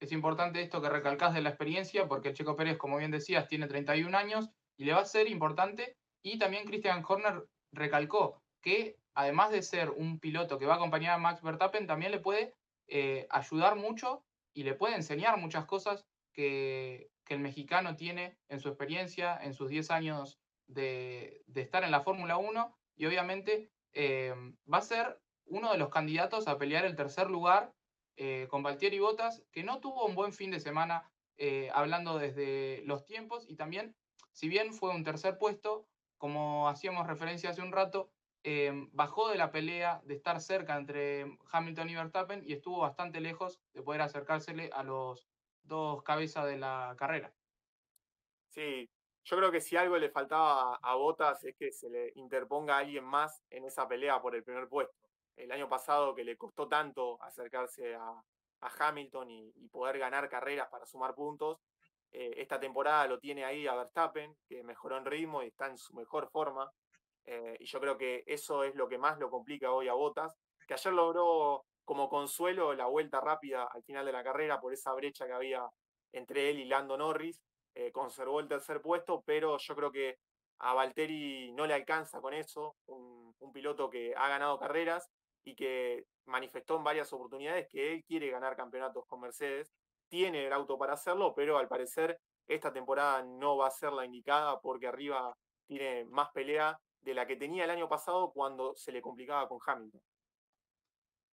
Es 0.00 0.12
importante 0.12 0.60
esto 0.60 0.82
que 0.82 0.90
recalcás 0.90 1.34
de 1.34 1.40
la 1.40 1.50
experiencia, 1.50 2.06
porque 2.06 2.34
Checo 2.34 2.56
Pérez, 2.56 2.76
como 2.76 2.98
bien 2.98 3.10
decías, 3.10 3.48
tiene 3.48 3.66
31 3.66 4.16
años 4.16 4.50
y 4.76 4.84
le 4.84 4.92
va 4.92 5.00
a 5.00 5.06
ser 5.06 5.28
importante. 5.28 5.96
Y 6.22 6.38
también 6.38 6.66
Christian 6.66 7.02
Horner 7.06 7.44
recalcó 7.72 8.42
que, 8.60 8.98
además 9.14 9.50
de 9.50 9.62
ser 9.62 9.90
un 9.90 10.18
piloto 10.18 10.58
que 10.58 10.66
va 10.66 10.74
a 10.74 10.76
acompañar 10.76 11.14
a 11.14 11.18
Max 11.18 11.42
Verstappen, 11.42 11.86
también 11.86 12.12
le 12.12 12.20
puede 12.20 12.54
eh, 12.88 13.26
ayudar 13.30 13.76
mucho 13.76 14.24
y 14.52 14.64
le 14.64 14.74
puede 14.74 14.94
enseñar 14.94 15.38
muchas 15.38 15.64
cosas 15.64 16.04
que, 16.34 17.10
el 17.28 17.38
mexicano 17.38 17.96
tiene 17.96 18.36
en 18.48 18.60
su 18.60 18.68
experiencia, 18.68 19.36
en 19.42 19.54
sus 19.54 19.70
10 19.70 19.90
años 19.90 20.38
de, 20.66 21.42
estar 21.54 21.82
en 21.82 21.90
la 21.90 22.02
Fórmula 22.02 22.36
1. 22.36 22.76
Y 22.96 23.06
obviamente 23.06 23.70
eh, 23.92 24.34
va 24.70 24.78
a 24.78 24.82
ser 24.82 25.18
uno 25.46 25.72
de 25.72 25.78
los 25.78 25.88
candidatos 25.88 26.46
a 26.46 26.58
pelear 26.58 26.84
el 26.84 26.96
tercer 26.96 27.30
lugar 27.30 27.72
eh, 28.16 28.46
con 28.50 28.62
Valtieri 28.62 28.98
Botas, 28.98 29.42
que 29.52 29.64
no 29.64 29.80
tuvo 29.80 30.04
un 30.04 30.14
buen 30.14 30.34
fin 30.34 30.50
de 30.50 30.60
semana 30.60 31.10
eh, 31.38 31.70
hablando 31.72 32.18
desde 32.18 32.82
los 32.84 33.06
tiempos 33.06 33.46
y 33.48 33.56
también, 33.56 33.96
si 34.32 34.48
bien 34.48 34.74
fue 34.74 34.90
un 34.90 35.02
tercer 35.02 35.38
puesto, 35.38 35.88
como 36.18 36.68
hacíamos 36.68 37.06
referencia 37.06 37.50
hace 37.50 37.62
un 37.62 37.72
rato, 37.72 38.10
bajó 38.92 39.30
de 39.30 39.38
la 39.38 39.50
pelea 39.50 40.02
de 40.04 40.14
estar 40.14 40.38
cerca 40.38 40.76
entre 40.76 41.38
Hamilton 41.50 41.88
y 41.88 41.94
Verstappen 41.94 42.42
y 42.44 42.52
estuvo 42.52 42.80
bastante 42.80 43.20
lejos 43.20 43.58
de 43.72 43.82
poder 43.82 44.02
acercársele 44.02 44.68
a 44.74 44.82
los 44.82 45.26
dos 45.64 46.02
cabezas 46.02 46.46
de 46.46 46.58
la 46.58 46.94
carrera. 46.96 47.32
Sí, 48.50 48.88
yo 49.24 49.36
creo 49.36 49.50
que 49.50 49.60
si 49.60 49.76
algo 49.76 49.98
le 49.98 50.10
faltaba 50.10 50.76
a 50.76 50.94
Botas 50.94 51.42
es 51.44 51.56
que 51.56 51.72
se 51.72 51.90
le 51.90 52.12
interponga 52.14 52.76
a 52.76 52.78
alguien 52.78 53.04
más 53.04 53.42
en 53.50 53.64
esa 53.64 53.88
pelea 53.88 54.20
por 54.22 54.34
el 54.34 54.44
primer 54.44 54.68
puesto 54.68 55.04
el 55.36 55.52
año 55.52 55.68
pasado 55.68 56.14
que 56.14 56.24
le 56.24 56.36
costó 56.36 56.68
tanto 56.68 57.20
acercarse 57.22 57.94
a, 57.94 58.22
Hamilton 58.78 59.30
y, 59.30 59.68
poder 59.68 59.98
ganar 59.98 60.26
carreras 60.30 60.68
para 60.70 60.86
sumar 60.86 61.14
puntos. 61.14 61.58
Eh, 62.10 62.32
esta 62.38 62.58
temporada 62.58 63.06
lo 63.06 63.18
tiene 63.18 63.44
ahí 63.44 63.66
a 63.66 63.74
Verstappen, 63.74 64.34
que 64.48 64.62
mejoró 64.62 64.96
en 64.96 65.04
ritmo 65.04 65.42
y 65.42 65.48
está 65.48 65.66
en 65.66 65.76
su 65.76 65.92
mejor 65.92 66.30
forma. 66.30 66.72
Eh, 67.26 67.58
y 67.60 67.66
yo 67.66 67.78
creo 67.78 67.98
que 67.98 68.24
eso 68.26 68.64
es 68.64 68.74
lo 68.74 68.88
que 68.88 68.96
más 68.96 69.18
lo 69.18 69.28
complica 69.28 69.70
hoy 69.70 69.88
a 69.88 69.92
Botas, 69.92 70.34
que 70.66 70.72
ayer 70.72 70.94
logró 70.94 71.66
como 71.84 72.08
consuelo 72.08 72.74
la 72.74 72.86
vuelta 72.86 73.20
rápida 73.20 73.68
al 73.72 73.82
final 73.84 74.06
de 74.06 74.12
la 74.12 74.24
carrera 74.24 74.60
por 74.60 74.72
esa 74.72 74.92
brecha 74.94 75.26
que 75.26 75.32
había 75.32 75.66
entre 76.12 76.50
él 76.50 76.58
y 76.60 76.64
Lando 76.64 76.96
Norris. 76.96 77.40
Eh, 77.74 77.90
conservó 77.92 78.40
el 78.40 78.48
tercer 78.48 78.80
puesto, 78.80 79.22
pero 79.26 79.58
yo 79.58 79.74
creo 79.74 79.90
que 79.90 80.18
a 80.60 80.74
Valtteri 80.74 81.52
no 81.52 81.66
le 81.66 81.74
alcanza 81.74 82.20
con 82.20 82.32
eso, 82.32 82.76
un, 82.86 83.34
un, 83.40 83.52
piloto 83.52 83.90
que 83.90 84.14
ha 84.16 84.28
ganado 84.28 84.58
carreras 84.58 85.10
y 85.44 85.56
que 85.56 86.04
manifestó 86.26 86.76
en 86.76 86.84
varias 86.84 87.12
oportunidades 87.12 87.66
que 87.68 87.92
él 87.92 88.04
quiere 88.04 88.30
ganar 88.30 88.56
campeonatos 88.56 89.04
con 89.06 89.20
Mercedes, 89.20 89.72
tiene 90.08 90.46
el 90.46 90.52
auto 90.52 90.78
para 90.78 90.92
hacerlo, 90.92 91.34
pero 91.34 91.58
al 91.58 91.66
parecer 91.66 92.18
esta 92.46 92.72
temporada 92.72 93.24
no 93.24 93.56
va 93.56 93.66
a 93.66 93.70
ser 93.70 93.92
la 93.92 94.04
indicada 94.04 94.60
porque 94.60 94.86
arriba 94.86 95.34
tiene 95.66 96.04
más 96.04 96.30
pelea 96.32 96.78
de 97.00 97.14
la 97.14 97.26
que 97.26 97.36
tenía 97.36 97.64
el 97.64 97.70
año 97.70 97.88
pasado 97.88 98.30
cuando 98.32 98.74
se 98.76 98.92
le 98.92 99.02
complicaba 99.02 99.48
con 99.48 99.58
Hamilton. 99.64 100.00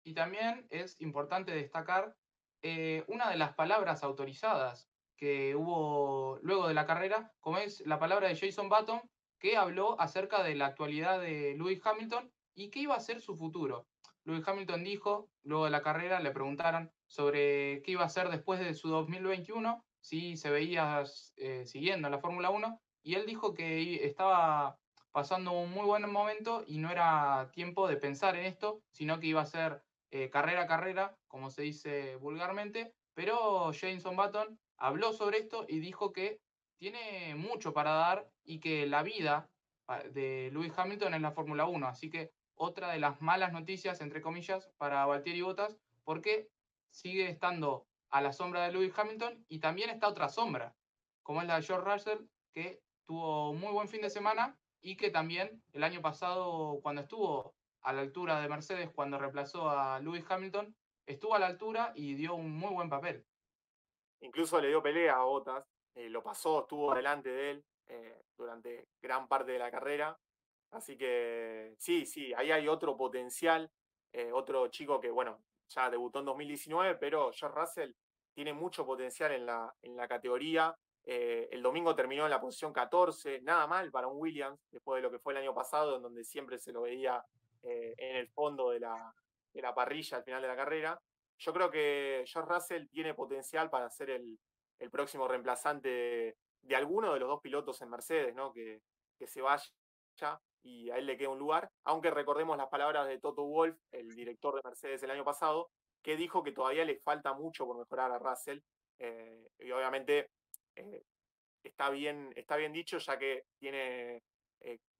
Y 0.03 0.15
también 0.15 0.67
es 0.71 1.01
importante 1.01 1.53
destacar 1.53 2.17
eh, 2.63 3.05
una 3.09 3.31
de 3.31 3.37
las 3.37 3.55
palabras 3.55 4.03
autorizadas 4.03 4.91
que 5.17 5.55
hubo 5.55 6.39
luego 6.43 6.69
de 6.69 6.75
la 6.75 6.87
carrera, 6.87 7.33
como 7.41 7.59
es 7.59 7.81
la 7.87 7.99
palabra 7.99 8.29
de 8.29 8.37
Jason 8.37 8.69
Button, 8.69 9.03
que 9.39 9.57
habló 9.57 10.01
acerca 10.01 10.43
de 10.43 10.55
la 10.55 10.67
actualidad 10.67 11.21
de 11.21 11.55
Lewis 11.57 11.81
Hamilton 11.85 12.33
y 12.55 12.71
qué 12.71 12.81
iba 12.81 12.95
a 12.95 13.01
ser 13.01 13.21
su 13.21 13.37
futuro. 13.37 13.87
Lewis 14.25 14.47
Hamilton 14.47 14.85
dijo, 14.85 15.31
luego 15.43 15.65
de 15.65 15.71
la 15.71 15.83
carrera, 15.83 16.21
le 16.21 16.31
preguntaron 16.31 16.93
sobre 17.07 17.83
qué 17.83 17.93
iba 17.93 18.03
a 18.03 18.07
hacer 18.07 18.29
después 18.29 18.61
de 18.61 18.75
su 18.75 18.89
2021, 18.89 19.85
si 20.01 20.37
se 20.37 20.51
veía 20.51 21.03
eh, 21.37 21.65
siguiendo 21.67 22.09
la 22.09 22.19
Fórmula 22.19 22.51
1, 22.51 22.81
y 23.03 23.15
él 23.15 23.27
dijo 23.27 23.55
que 23.55 24.05
estaba 24.05 24.79
pasando 25.11 25.53
un 25.53 25.71
muy 25.71 25.85
buen 25.85 26.11
momento 26.11 26.65
y 26.67 26.79
no 26.79 26.91
era 26.91 27.51
tiempo 27.53 27.89
de 27.89 27.97
pensar 27.97 28.37
en 28.37 28.45
esto, 28.45 28.83
sino 28.91 29.19
que 29.19 29.27
iba 29.27 29.41
a 29.41 29.47
ser 29.47 29.83
eh, 30.11 30.31
carrera 30.31 30.63
a 30.63 30.67
carrera, 30.67 31.17
como 31.29 31.51
se 31.51 31.63
dice 31.63 32.17
vulgarmente, 32.17 32.95
pero 33.15 33.73
Jameson 33.73 34.17
Button 34.17 34.59
habló 34.77 35.13
sobre 35.13 35.39
esto 35.39 35.67
y 35.69 35.79
dijo 35.79 36.13
que 36.13 36.41
tiene 36.77 37.35
mucho 37.35 37.73
para 37.73 37.93
dar 37.93 38.31
y 38.43 38.59
que 38.61 38.87
la 38.87 39.03
vida 39.03 39.51
de 40.13 40.51
Lewis 40.53 40.73
Hamilton 40.77 41.15
es 41.15 41.21
la 41.21 41.33
Fórmula 41.33 41.67
1, 41.67 41.87
así 41.87 42.11
que 42.11 42.33
otra 42.55 42.93
de 42.93 42.99
las 42.99 43.21
malas 43.21 43.53
noticias, 43.53 44.01
entre 44.01 44.21
comillas, 44.21 44.71
para 44.77 45.07
Valtteri 45.07 45.43
Bottas, 45.43 45.79
porque 46.05 46.49
sigue 46.91 47.29
estando 47.29 47.87
a 48.11 48.21
la 48.21 48.33
sombra 48.33 48.65
de 48.65 48.73
Lewis 48.73 48.93
Hamilton 48.97 49.45
y 49.49 49.59
también 49.61 49.91
está 49.91 50.09
otra 50.09 50.29
sombra, 50.29 50.75
como 51.23 51.41
es 51.41 51.49
la 51.49 51.57
de 51.57 51.63
George 51.63 51.91
Russell, 51.91 52.19
que 52.53 52.83
tuvo 53.07 53.55
muy 53.55 53.73
buen 53.73 53.89
fin 53.89 54.03
de 54.03 54.11
semana 54.11 54.59
y 54.81 54.97
que 54.97 55.11
también 55.11 55.63
el 55.73 55.85
año 55.85 56.01
pasado, 56.01 56.81
cuando 56.83 57.03
estuvo 57.03 57.55
a 57.83 57.93
la 57.93 58.01
altura 58.03 58.41
de 58.41 58.49
Mercedes 58.49 58.91
cuando 58.91 59.19
reemplazó 59.19 59.69
a 59.69 60.01
Lewis 60.01 60.25
Hamilton, 60.29 60.75
estuvo 61.07 61.35
a 61.35 61.39
la 61.39 61.47
altura 61.47 61.93
y 61.95 62.15
dio 62.15 62.35
un 62.35 62.51
muy 62.51 62.73
buen 62.73 62.89
papel. 62.89 63.25
Incluso 64.21 64.61
le 64.61 64.69
dio 64.69 64.83
pelea 64.83 65.17
a 65.17 65.25
Bottas, 65.25 65.65
eh, 65.95 66.09
lo 66.09 66.23
pasó, 66.23 66.61
estuvo 66.61 66.95
delante 66.95 67.31
de 67.31 67.51
él 67.51 67.65
eh, 67.89 68.23
durante 68.37 68.89
gran 69.01 69.27
parte 69.29 69.53
de 69.53 69.59
la 69.59 69.71
carrera. 69.71 70.19
Así 70.71 70.97
que 70.97 71.75
sí, 71.79 72.07
sí, 72.07 72.33
ahí 72.35 72.53
hay 72.53 72.69
otro 72.69 72.97
potencial, 72.97 73.71
eh, 74.13 74.31
otro 74.33 74.69
chico 74.69 75.01
que, 75.01 75.11
bueno, 75.11 75.43
ya 75.69 75.91
debutó 75.91 76.21
en 76.21 76.27
2019, 76.27 76.97
pero 76.97 77.33
George 77.33 77.59
Russell 77.59 77.93
tiene 78.33 78.53
mucho 78.53 78.87
potencial 78.87 79.33
en 79.33 79.47
la, 79.47 79.75
en 79.83 79.97
la 79.97 80.07
categoría. 80.07 80.77
el 81.03 81.63
domingo 81.63 81.95
terminó 81.97 82.25
en 82.25 82.31
la 82.31 82.41
posición 82.41 82.73
14, 82.73 83.41
nada 83.41 83.67
mal 83.67 83.91
para 83.91 84.07
un 84.07 84.21
Williams, 84.21 84.61
después 84.71 84.99
de 84.99 85.03
lo 85.03 85.11
que 85.11 85.19
fue 85.19 85.33
el 85.33 85.39
año 85.39 85.55
pasado, 85.55 85.97
en 85.97 86.03
donde 86.03 86.25
siempre 86.25 86.59
se 86.59 86.73
lo 86.73 86.83
veía 86.83 87.25
eh, 87.63 87.95
en 87.97 88.17
el 88.17 88.29
fondo 88.29 88.71
de 88.71 88.81
la, 88.81 89.15
de 89.53 89.63
la, 89.63 89.75
parrilla 89.75 90.19
al 90.19 90.25
final 90.25 90.43
de 90.43 90.49
la 90.49 90.57
carrera. 90.57 91.01
Yo 91.39 91.53
creo 91.53 91.71
que 91.71 92.25
George 92.27 92.53
Russell 92.53 92.89
tiene 92.89 93.15
potencial 93.15 93.71
para 93.71 93.89
ser 93.91 94.11
el, 94.11 94.39
el 94.79 94.91
próximo 94.91 95.27
reemplazante 95.27 96.37
de, 96.63 96.77
alguno 96.77 97.15
de 97.15 97.21
los 97.21 97.29
dos 97.29 97.41
pilotos 97.41 97.81
en 97.83 97.91
Mercedes, 97.91 98.35
¿no? 98.35 98.53
que, 98.53 98.83
que 99.19 99.27
se 99.27 99.41
vaya 99.41 99.65
y 100.63 100.91
a 100.91 100.99
él 100.99 101.07
le 101.07 101.17
queda 101.17 101.31
un 101.31 101.39
lugar, 101.39 101.71
aunque 101.85 102.11
recordemos 102.11 102.57
las 102.57 102.69
palabras 102.69 103.09
de 103.09 103.19
Toto 103.19 103.45
Wolf, 103.45 103.77
el 103.93 104.15
director 104.15 104.55
de 104.55 104.63
Mercedes 104.63 105.03
el 105.03 105.11
año 105.11 105.25
pasado, 105.25 105.71
que 106.03 106.17
dijo 106.17 106.43
que 106.43 106.53
todavía 106.53 106.85
le 106.85 106.99
falta 107.01 107.33
mucho 107.33 107.67
por 107.67 107.79
mejorar 107.79 108.13
a 108.13 108.19
Russell, 108.19 108.61
eh, 108.99 109.49
y 109.59 109.71
obviamente 109.71 110.31
eh, 110.77 111.03
está, 111.63 111.91
bien, 111.91 112.33
está 112.37 112.57
bien 112.57 112.73
dicho, 112.73 112.99
ya 112.99 113.19
que 113.19 113.45
tiene 113.59 114.23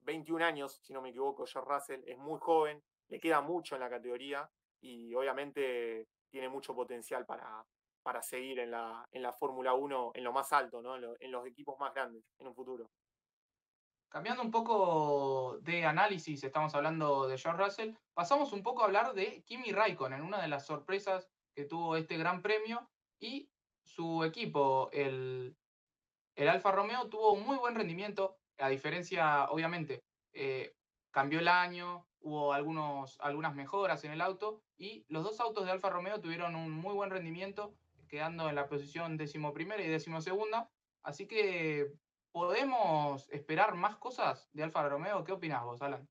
21 0.03 0.45
años, 0.45 0.81
si 0.83 0.93
no 0.93 1.03
me 1.03 1.11
equivoco, 1.11 1.47
George 1.47 1.71
Russell, 1.71 2.03
es 2.07 2.19
muy 2.19 2.39
joven, 2.41 2.83
le 3.09 3.21
queda 3.21 3.41
mucho 3.41 3.75
en 3.75 3.81
la 3.81 3.91
categoría 3.91 4.51
y 4.81 5.15
obviamente 5.15 6.09
tiene 6.31 6.49
mucho 6.49 6.75
potencial 6.75 7.27
para, 7.27 7.65
para 8.03 8.23
seguir 8.23 8.59
en 8.61 8.71
la, 8.71 9.07
en 9.13 9.23
la 9.23 9.33
Fórmula 9.33 9.75
1 9.75 10.13
en 10.15 10.25
lo 10.25 10.33
más 10.33 10.53
alto, 10.53 10.81
¿no? 10.81 10.97
en, 10.97 11.33
los 11.33 11.47
equipos 11.47 11.79
más 11.79 11.93
grandes 11.95 12.25
en 12.39 12.47
un 12.47 12.55
futuro. 12.55 12.91
Cambiando 14.09 14.43
un 14.43 14.51
poco 14.51 15.59
de 15.61 15.85
análisis, 15.85 16.43
estamos 16.43 16.75
hablando 16.75 17.29
de 17.29 17.39
George 17.39 17.63
Russell, 17.63 17.95
pasamos 18.13 18.53
un 18.53 18.63
poco 18.63 18.83
a 18.83 18.87
hablar 18.87 19.15
de 19.15 19.43
Kimi 19.45 19.71
Raikkonen, 19.71 20.23
una 20.23 20.43
de 20.43 20.49
las 20.49 20.67
sorpresas 20.67 21.29
que 21.55 21.65
tuvo 21.65 21.97
este 21.97 22.17
gran 22.17 22.43
premio 22.43 22.91
y 23.21 23.49
su 23.85 24.25
equipo, 24.25 24.89
el, 24.93 25.57
el 26.35 26.49
Alfa 26.49 26.73
Romeo, 26.73 27.09
tuvo 27.09 27.33
un 27.33 27.45
muy 27.45 27.57
buen 27.57 27.77
rendimiento, 27.77 28.40
a 28.61 28.69
diferencia, 28.69 29.51
obviamente, 29.51 30.05
eh, 30.33 30.75
cambió 31.11 31.41
el 31.41 31.49
año, 31.49 32.07
hubo 32.21 32.53
algunos, 32.53 33.19
algunas 33.21 33.55
mejoras 33.55 34.05
en 34.05 34.13
el 34.13 34.21
auto 34.21 34.63
y 34.77 35.05
los 35.09 35.25
dos 35.25 35.41
autos 35.41 35.65
de 35.65 35.73
Alfa 35.73 35.91
Romeo 35.91 36.21
tuvieron 36.21 36.55
un 36.55 36.71
muy 36.71 36.95
buen 36.95 37.11
rendimiento, 37.11 37.75
quedando 38.09 38.49
en 38.49 38.55
la 38.55 38.69
posición 38.69 39.17
decimoprimera 39.17 39.83
y 39.83 39.89
decimosegunda. 39.89 40.71
Así 41.03 41.27
que 41.27 41.93
podemos 42.33 43.29
esperar 43.31 43.75
más 43.75 43.97
cosas 43.97 44.49
de 44.53 44.63
Alfa 44.63 44.89
Romeo. 44.89 45.25
¿Qué 45.25 45.33
opinas 45.33 45.65
vos, 45.65 45.81
Alan? 45.83 46.07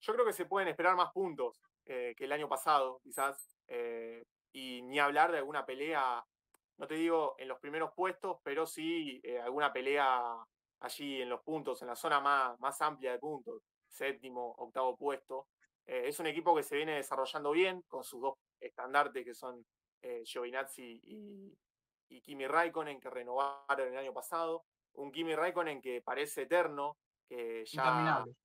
Yo 0.00 0.12
creo 0.14 0.24
que 0.24 0.32
se 0.32 0.46
pueden 0.46 0.68
esperar 0.68 0.96
más 0.96 1.12
puntos 1.12 1.60
eh, 1.84 2.14
que 2.16 2.24
el 2.24 2.32
año 2.32 2.48
pasado, 2.48 3.00
quizás, 3.02 3.56
eh, 3.66 4.24
y 4.52 4.82
ni 4.82 4.98
hablar 4.98 5.32
de 5.32 5.38
alguna 5.38 5.66
pelea, 5.66 6.24
no 6.78 6.86
te 6.86 6.94
digo 6.94 7.34
en 7.38 7.48
los 7.48 7.58
primeros 7.58 7.92
puestos, 7.92 8.38
pero 8.42 8.66
sí 8.66 9.22
alguna 9.42 9.72
pelea 9.72 10.44
allí 10.84 11.22
en 11.22 11.28
los 11.28 11.42
puntos, 11.42 11.80
en 11.82 11.88
la 11.88 11.96
zona 11.96 12.20
más, 12.20 12.58
más 12.60 12.80
amplia 12.82 13.12
de 13.12 13.18
puntos, 13.18 13.62
séptimo, 13.88 14.54
octavo 14.58 14.96
puesto. 14.96 15.48
Eh, 15.86 16.04
es 16.06 16.18
un 16.20 16.26
equipo 16.26 16.54
que 16.54 16.62
se 16.62 16.76
viene 16.76 16.96
desarrollando 16.96 17.50
bien 17.50 17.82
con 17.82 18.04
sus 18.04 18.20
dos 18.20 18.34
estandartes 18.60 19.24
que 19.24 19.34
son 19.34 19.64
eh, 20.00 20.22
Giovinazzi 20.24 21.00
y, 21.04 21.58
Kimi 22.20 22.46
Raikkonen 22.46 23.00
que 23.00 23.08
renovaron 23.08 23.88
el 23.88 23.96
año 23.96 24.12
pasado. 24.12 24.66
Un 24.94 25.10
Kimi 25.10 25.34
Raikkonen 25.34 25.80
que 25.80 26.02
parece 26.02 26.42
eterno, 26.42 26.98
que 27.26 27.64
ya 27.64 27.82
interminable, 27.82 28.36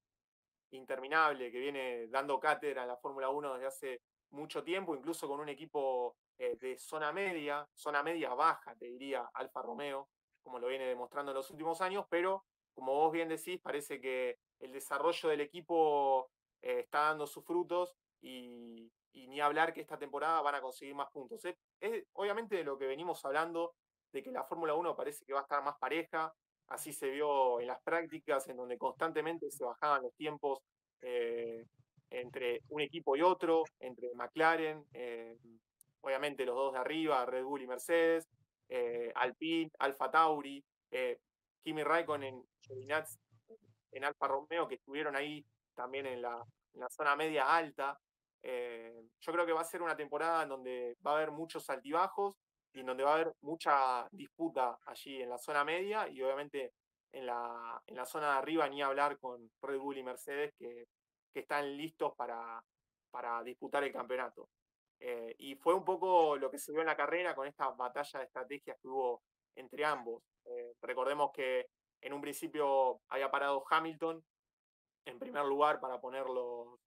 interminable 0.72 1.52
que 1.52 1.60
viene 1.60 2.08
dando 2.08 2.40
cátedra 2.40 2.84
en 2.84 2.88
la 2.88 2.96
Fórmula 2.96 3.30
1 3.30 3.56
desde 3.56 3.68
hace 3.68 4.02
mucho 4.30 4.64
tiempo, 4.64 4.96
incluso 4.96 5.28
con 5.28 5.42
un 5.42 5.50
equipo 5.50 6.16
eh, 6.38 6.56
de 6.60 6.78
zona 6.78 7.12
media, 7.12 7.68
zona 7.74 8.04
media 8.04 8.34
baja, 8.34 8.76
te 8.76 8.86
diría, 8.86 9.30
Alfa 9.34 9.62
Romeo, 9.62 10.10
como 10.48 10.60
lo 10.60 10.68
viene 10.70 10.86
demostrando 10.86 11.34
en 11.34 11.36
los 11.36 11.52
últimos 11.52 11.82
años, 11.82 12.06
pero 12.10 12.46
como 12.74 12.94
vos 12.94 13.12
bien 13.12 13.28
decís, 13.28 13.60
parece 13.60 14.00
que 14.00 14.38
el 14.62 14.72
desarrollo 14.72 15.28
del 15.28 15.42
equipo 15.42 16.32
eh, 16.62 16.80
está 16.80 17.00
dando 17.00 17.28
sus 17.28 17.44
frutos 17.44 17.98
y, 18.22 18.90
ni 19.14 19.42
hablar 19.42 19.74
que 19.74 19.82
esta 19.82 20.00
temporada 20.00 20.42
van 20.42 20.56
a 20.56 20.62
conseguir 20.62 20.96
más 20.96 21.12
puntos. 21.12 21.44
Es, 21.44 21.58
obviamente 22.14 22.56
de 22.56 22.64
lo 22.64 22.78
que 22.78 22.88
venimos 22.88 23.26
hablando, 23.26 23.74
de 24.14 24.24
que 24.24 24.32
la 24.32 24.46
Fórmula 24.46 24.74
1 24.74 24.96
parece 24.96 25.26
que 25.26 25.34
va 25.34 25.40
a 25.40 25.42
estar 25.42 25.62
más 25.62 25.76
pareja, 25.80 26.34
así 26.68 26.94
se 26.94 27.10
vio 27.10 27.60
en 27.60 27.68
las 27.68 27.82
prácticas, 27.82 28.48
en 28.48 28.56
donde 28.56 28.78
constantemente 28.78 29.52
se 29.52 29.66
bajaban 29.66 30.04
los 30.04 30.14
tiempos 30.14 30.60
eh, 31.02 31.66
entre 32.10 32.62
un 32.70 32.80
equipo 32.80 33.18
y 33.18 33.22
otro, 33.22 33.66
entre 33.80 34.14
McLaren, 34.16 34.86
eh, 34.94 35.38
obviamente 36.00 36.46
los 36.46 36.56
dos 36.56 36.72
de 36.72 36.80
arriba, 36.80 37.26
Red 37.26 37.44
Bull 37.44 37.64
y 37.64 37.68
Mercedes, 37.68 38.30
eh, 38.70 39.12
Alpine, 39.16 39.72
Alfa 39.80 40.10
Tauri, 40.12 40.64
eh, 40.92 41.20
Kimi 41.64 41.84
Raikkonen, 41.84 42.44
Giovinazzi 42.62 43.18
en 43.92 44.06
Alfa 44.06 44.28
Romeo, 44.28 44.68
que 44.68 44.76
estuvieron 44.76 45.16
ahí 45.16 45.46
también 45.74 46.06
en 46.06 46.22
la, 46.22 46.44
zona 46.90 47.16
media 47.16 47.56
alta. 47.56 47.98
Eh, 48.44 48.94
yo 49.20 49.32
creo 49.32 49.46
que 49.46 49.54
va 49.54 49.62
a 49.62 49.66
ser 49.66 49.82
una 49.82 49.96
temporada 49.96 50.44
en 50.44 50.50
donde 50.50 50.96
va 51.06 51.12
a 51.12 51.16
haber 51.16 51.32
muchos 51.32 51.70
altibajos 51.70 52.36
y 52.74 52.82
en 52.82 52.86
donde 52.86 53.04
va 53.04 53.12
a 53.12 53.16
haber 53.16 53.34
mucha 53.42 54.08
disputa 54.12 54.78
allí 54.86 55.22
en 55.22 55.30
la 55.30 55.38
zona 55.38 55.64
media 55.64 56.08
y 56.08 56.22
obviamente 56.22 56.74
en 57.12 57.26
la, 57.26 57.82
en 57.88 57.96
la 57.96 58.06
zona 58.06 58.34
de 58.34 58.38
arriba 58.38 58.70
ni 58.70 58.82
hablar 58.82 59.18
con 59.18 59.50
Red 59.62 59.80
Bull 59.80 59.98
y 59.98 60.04
Mercedes 60.04 60.54
que, 60.58 60.86
que 61.34 61.40
están 61.40 61.76
listos 61.76 62.14
para, 62.16 62.62
para 63.10 63.44
disputar 63.44 63.84
el 63.84 63.92
campeonato. 63.92 64.50
Eh, 65.00 65.36
y 65.40 65.56
fue 65.56 65.74
un 65.74 65.86
poco 65.86 66.38
lo 66.38 66.50
que 66.50 66.58
se 66.58 66.72
vio 66.72 66.82
en 66.82 66.88
la 66.88 66.98
carrera 66.98 67.36
con 67.36 67.48
esta 67.48 67.70
batalla 67.70 68.20
de 68.20 68.26
estrategias 68.26 68.78
que 68.82 68.88
hubo 68.88 69.22
entre 69.56 69.86
ambos. 69.86 70.24
Eh, 70.46 70.74
recordemos 70.82 71.32
que 71.32 71.68
en 72.02 72.14
un 72.14 72.22
principio 72.22 73.02
había 73.10 73.30
parado 73.30 73.64
Hamilton 73.70 74.24
en 75.06 75.20
primer 75.20 75.46
lugar 75.46 75.80
para 75.80 76.02
poner 76.02 76.26
los, 76.26 76.80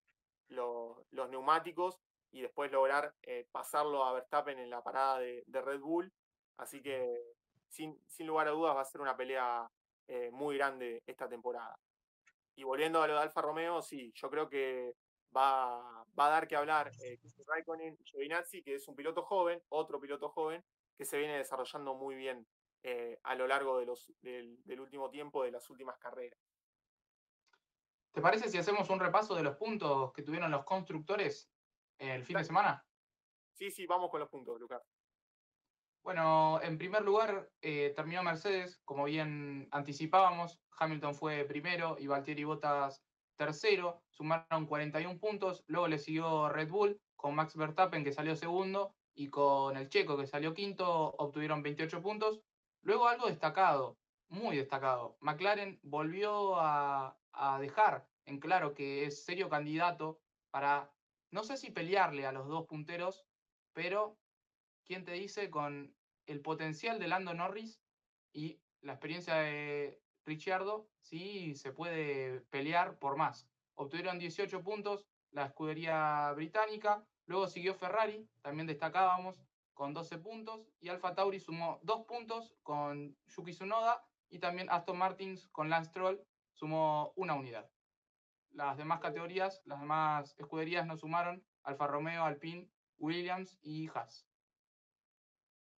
los, 0.48 1.30
neumáticos 1.30 1.98
y 2.32 2.42
después 2.42 2.70
lograr 2.70 3.14
eh, 3.22 3.46
pasarlo 3.50 4.04
a 4.04 4.12
Verstappen 4.12 4.58
en 4.58 4.70
la 4.70 4.82
parada 4.82 5.18
de, 5.18 5.44
Red 5.46 5.80
Bull. 5.80 6.12
Así 6.58 6.82
que 6.82 7.34
sin, 7.68 7.98
sin, 8.06 8.26
lugar 8.26 8.48
a 8.48 8.50
dudas 8.50 8.76
va 8.76 8.82
a 8.82 8.84
ser 8.84 9.00
una 9.00 9.16
pelea 9.16 9.68
muy 10.32 10.56
grande 10.56 11.04
esta 11.06 11.28
temporada. 11.28 11.78
Y 12.56 12.64
volviendo 12.64 13.00
a 13.00 13.06
lo 13.06 13.14
de 13.14 13.20
Alfa 13.20 13.40
Romeo, 13.40 13.80
sí, 13.80 14.12
yo 14.16 14.28
creo 14.28 14.48
que 14.48 14.94
va, 15.36 16.04
va 16.18 16.26
a 16.26 16.30
dar 16.30 16.48
que 16.48 16.56
hablar 16.56 16.90
eh, 17.04 17.18
Raikkonen 17.46 17.98
Giovinazzi, 18.04 18.62
que 18.62 18.74
es 18.74 18.88
un 18.88 18.96
piloto 18.96 19.22
joven, 19.22 19.62
otro 19.68 20.00
piloto 20.00 20.28
joven, 20.30 20.64
que 20.96 21.04
se 21.04 21.18
viene 21.18 21.38
desarrollando 21.38 21.94
muy 21.94 22.14
bien 22.14 22.46
eh, 22.82 23.18
a 23.22 23.34
lo 23.34 23.46
largo 23.46 23.78
de 23.78 23.86
los, 23.86 24.12
del, 24.20 24.62
del 24.64 24.80
último 24.80 25.10
tiempo, 25.10 25.44
de 25.44 25.50
las 25.50 25.68
últimas 25.70 25.98
carreras. 25.98 26.38
¿Te 28.12 28.20
parece 28.20 28.48
si 28.48 28.58
hacemos 28.58 28.90
un 28.90 28.98
repaso 28.98 29.34
de 29.34 29.42
los 29.42 29.56
puntos 29.56 30.12
que 30.12 30.22
tuvieron 30.22 30.50
los 30.50 30.64
constructores 30.64 31.48
el 31.98 32.24
fin 32.24 32.38
de 32.38 32.44
semana? 32.44 32.84
Sí, 33.52 33.70
sí, 33.70 33.86
vamos 33.86 34.10
con 34.10 34.20
los 34.20 34.28
puntos, 34.28 34.58
Lucas. 34.58 34.82
Bueno, 36.02 36.60
en 36.62 36.78
primer 36.78 37.02
lugar 37.02 37.50
eh, 37.60 37.92
terminó 37.94 38.22
Mercedes, 38.22 38.80
como 38.84 39.04
bien 39.04 39.68
anticipábamos, 39.70 40.60
Hamilton 40.78 41.14
fue 41.14 41.44
primero 41.44 41.96
y 41.98 42.06
Valtteri 42.06 42.44
Bottas 42.44 43.04
tercero, 43.40 44.02
sumaron 44.10 44.66
41 44.66 45.18
puntos, 45.18 45.64
luego 45.66 45.88
le 45.88 45.98
siguió 45.98 46.50
Red 46.50 46.68
Bull 46.68 47.00
con 47.16 47.34
Max 47.34 47.56
Verstappen 47.56 48.04
que 48.04 48.12
salió 48.12 48.36
segundo 48.36 48.94
y 49.14 49.30
con 49.30 49.78
el 49.78 49.88
Checo 49.88 50.18
que 50.18 50.26
salió 50.26 50.52
quinto 50.52 51.14
obtuvieron 51.16 51.62
28 51.62 52.02
puntos. 52.02 52.42
Luego 52.82 53.08
algo 53.08 53.28
destacado, 53.28 53.96
muy 54.28 54.58
destacado, 54.58 55.16
McLaren 55.20 55.80
volvió 55.82 56.56
a, 56.60 57.16
dejar 57.60 58.06
en 58.26 58.38
claro 58.40 58.74
que 58.74 59.06
es 59.06 59.24
serio 59.24 59.48
candidato 59.48 60.20
para 60.50 60.92
no 61.30 61.42
sé 61.42 61.56
si 61.56 61.70
pelearle 61.70 62.26
a 62.26 62.32
los 62.32 62.46
dos 62.46 62.66
punteros, 62.66 63.24
pero 63.72 64.18
¿quién 64.84 65.06
te 65.06 65.12
dice 65.12 65.48
con 65.48 65.94
el 66.26 66.40
potencial 66.42 66.98
de 66.98 67.08
Lando 67.08 67.32
Norris 67.32 67.80
y 68.34 68.60
la 68.82 68.92
experiencia 68.92 69.36
de 69.36 70.02
Ricciardo, 70.24 70.88
sí 71.00 71.54
se 71.54 71.72
puede 71.72 72.40
pelear 72.50 72.98
por 72.98 73.16
más? 73.16 73.48
Obtuvieron 73.74 74.18
18 74.18 74.62
puntos 74.62 75.06
la 75.32 75.46
escudería 75.46 76.32
británica, 76.32 77.04
luego 77.26 77.46
siguió 77.46 77.74
Ferrari, 77.74 78.28
también 78.42 78.66
destacábamos, 78.66 79.36
con 79.74 79.94
12 79.94 80.18
puntos, 80.18 80.68
y 80.80 80.88
Alfa 80.88 81.14
Tauri 81.14 81.40
sumó 81.40 81.78
2 81.82 82.04
puntos 82.04 82.54
con 82.62 83.16
Yuki 83.28 83.52
Tsunoda, 83.52 84.04
y 84.28 84.38
también 84.38 84.68
Aston 84.70 84.98
Martins 84.98 85.48
con 85.48 85.70
Lance 85.70 85.90
Stroll 85.90 86.22
sumó 86.52 87.12
una 87.16 87.34
unidad. 87.34 87.70
Las 88.52 88.76
demás 88.76 89.00
categorías, 89.00 89.62
las 89.64 89.80
demás 89.80 90.34
escuderías 90.38 90.86
no 90.86 90.96
sumaron. 90.96 91.44
Alfa 91.62 91.86
Romeo, 91.86 92.24
Alpine, 92.24 92.68
Williams 92.98 93.58
y 93.62 93.88
Haas. 93.88 94.26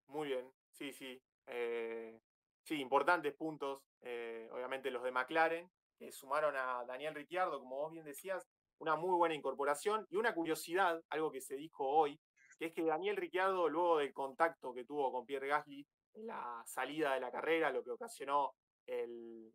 Muy 0.06 0.28
bien, 0.28 0.50
sí, 0.70 0.92
sí. 0.92 1.22
Eh, 1.46 2.20
sí, 2.62 2.80
importantes 2.80 3.34
puntos. 3.34 3.82
Eh, 4.02 4.48
obviamente 4.52 4.90
los 4.90 5.02
de 5.02 5.12
McLaren, 5.12 5.70
que 5.98 6.12
sumaron 6.12 6.56
a 6.56 6.84
Daniel 6.86 7.14
Ricciardo, 7.14 7.58
como 7.60 7.76
vos 7.76 7.92
bien 7.92 8.04
decías, 8.04 8.46
una 8.78 8.96
muy 8.96 9.16
buena 9.16 9.34
incorporación. 9.34 10.06
Y 10.10 10.16
una 10.16 10.34
curiosidad, 10.34 11.02
algo 11.10 11.30
que 11.30 11.40
se 11.40 11.56
dijo 11.56 11.86
hoy, 11.86 12.20
que 12.58 12.66
es 12.66 12.72
que 12.72 12.84
Daniel 12.84 13.16
Ricciardo, 13.16 13.68
luego 13.68 13.98
del 13.98 14.12
contacto 14.12 14.72
que 14.72 14.84
tuvo 14.84 15.12
con 15.12 15.26
Pierre 15.26 15.48
Gasly 15.48 15.86
en 16.14 16.26
la 16.26 16.62
salida 16.66 17.14
de 17.14 17.20
la 17.20 17.30
carrera, 17.30 17.70
lo 17.70 17.82
que 17.82 17.90
ocasionó 17.90 18.54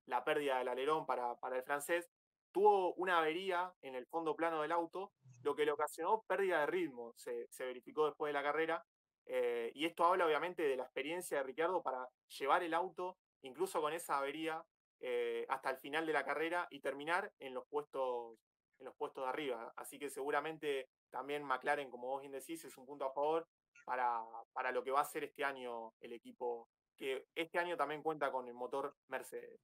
la 0.06 0.24
pérdida 0.24 0.58
del 0.60 0.70
alerón 0.70 1.06
para, 1.06 1.36
para 1.36 1.58
el 1.58 1.64
francés, 1.64 2.10
tuvo 2.52 2.94
una 2.96 3.20
avería 3.20 3.72
en 3.82 3.96
el 3.96 4.08
fondo 4.08 4.36
plano 4.36 4.62
del 4.62 4.72
auto, 4.72 5.12
lo 5.44 5.56
que 5.56 5.66
le 5.66 5.72
ocasionó 5.72 6.24
pérdida 6.28 6.62
de 6.62 6.66
ritmo, 6.66 7.14
se, 7.16 7.48
verificó 7.60 8.08
después 8.08 8.30
de 8.30 8.34
la 8.34 8.44
carrera, 8.44 8.84
eh, 9.28 9.72
y 9.76 9.86
esto 9.86 10.06
habla 10.06 10.26
obviamente 10.26 10.64
de 10.64 10.78
la 10.78 10.84
experiencia 10.84 11.38
de 11.38 11.44
Ricardo 11.44 11.84
para 11.84 12.10
llevar 12.40 12.64
el 12.64 12.74
auto, 12.74 13.18
incluso 13.42 13.82
con 13.82 13.94
esa 13.94 14.18
avería, 14.18 14.64
eh, 15.00 15.46
hasta 15.50 15.70
el 15.70 15.78
final 15.78 16.06
de 16.06 16.14
la 16.14 16.26
carrera 16.26 16.68
y 16.72 16.80
terminar 16.80 17.32
en 17.40 17.54
los 17.54 17.68
puestos 17.68 18.40
en 18.80 18.86
los 18.86 18.96
puestos 18.96 19.24
de 19.24 19.30
arriba. 19.30 19.74
Así 19.76 19.98
que 19.98 20.10
seguramente 20.10 20.90
también 21.10 21.44
McLaren, 21.44 21.90
como 21.90 22.08
vos 22.08 22.22
bien 22.22 22.32
decís, 22.32 22.64
es 22.64 22.78
un 22.78 22.86
punto 22.86 23.06
a 23.06 23.14
favor 23.14 23.48
para, 23.86 24.22
para 24.54 24.72
lo 24.72 24.84
que 24.84 24.92
va 24.92 25.02
a 25.02 25.06
ser 25.06 25.24
este 25.24 25.44
año 25.44 25.94
el 26.00 26.14
equipo, 26.14 26.70
que 26.96 27.26
este 27.34 27.58
año 27.58 27.76
también 27.76 28.04
cuenta 28.04 28.32
con 28.32 28.48
el 28.48 28.54
motor 28.54 28.96
Mercedes. 29.08 29.60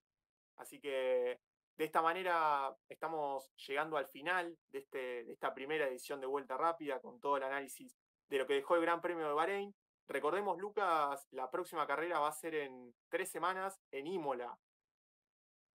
Así 0.56 0.80
que 0.80 1.40
de 1.78 1.86
esta 1.86 2.02
manera 2.02 2.76
estamos 2.90 3.52
llegando 3.68 3.98
al 3.98 4.08
final 4.08 4.58
de, 4.70 4.80
este, 4.80 5.24
de 5.26 5.34
esta 5.34 5.54
primera 5.54 5.88
edición 5.88 6.20
de 6.20 6.28
Vuelta 6.28 6.58
Rápida 6.58 7.00
con 7.00 7.20
todo 7.20 7.38
el 7.38 7.44
análisis 7.44 7.96
de 8.30 8.38
lo 8.38 8.48
que 8.48 8.56
dejó 8.56 8.76
el 8.76 8.82
Gran 8.82 9.02
Premio 9.02 9.28
de 9.28 9.34
Bahrein. 9.34 9.76
Recordemos, 10.08 10.58
Lucas, 10.58 11.28
la 11.32 11.50
próxima 11.50 11.88
carrera 11.88 12.20
va 12.20 12.28
a 12.28 12.34
ser 12.34 12.56
en 12.56 12.94
tres 13.10 13.32
semanas 13.32 13.80
en 13.92 14.08
Imola, 14.08 14.58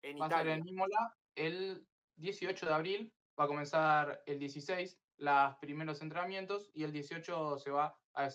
en 0.02 0.20
va 0.20 0.26
a 0.26 0.30
ser 0.30 0.48
en 0.48 0.68
Imola 0.68 1.16
el 1.34 1.87
18 2.16 2.66
de 2.66 2.74
abril, 2.74 3.12
va 3.38 3.44
a 3.44 3.48
comenzar 3.48 4.22
el 4.26 4.38
16 4.38 4.98
los 5.18 5.56
primeros 5.56 6.00
entrenamientos 6.00 6.70
y 6.74 6.84
el 6.84 6.92
18 6.92 7.58
se 7.58 7.70
va 7.70 7.96
a 8.14 8.28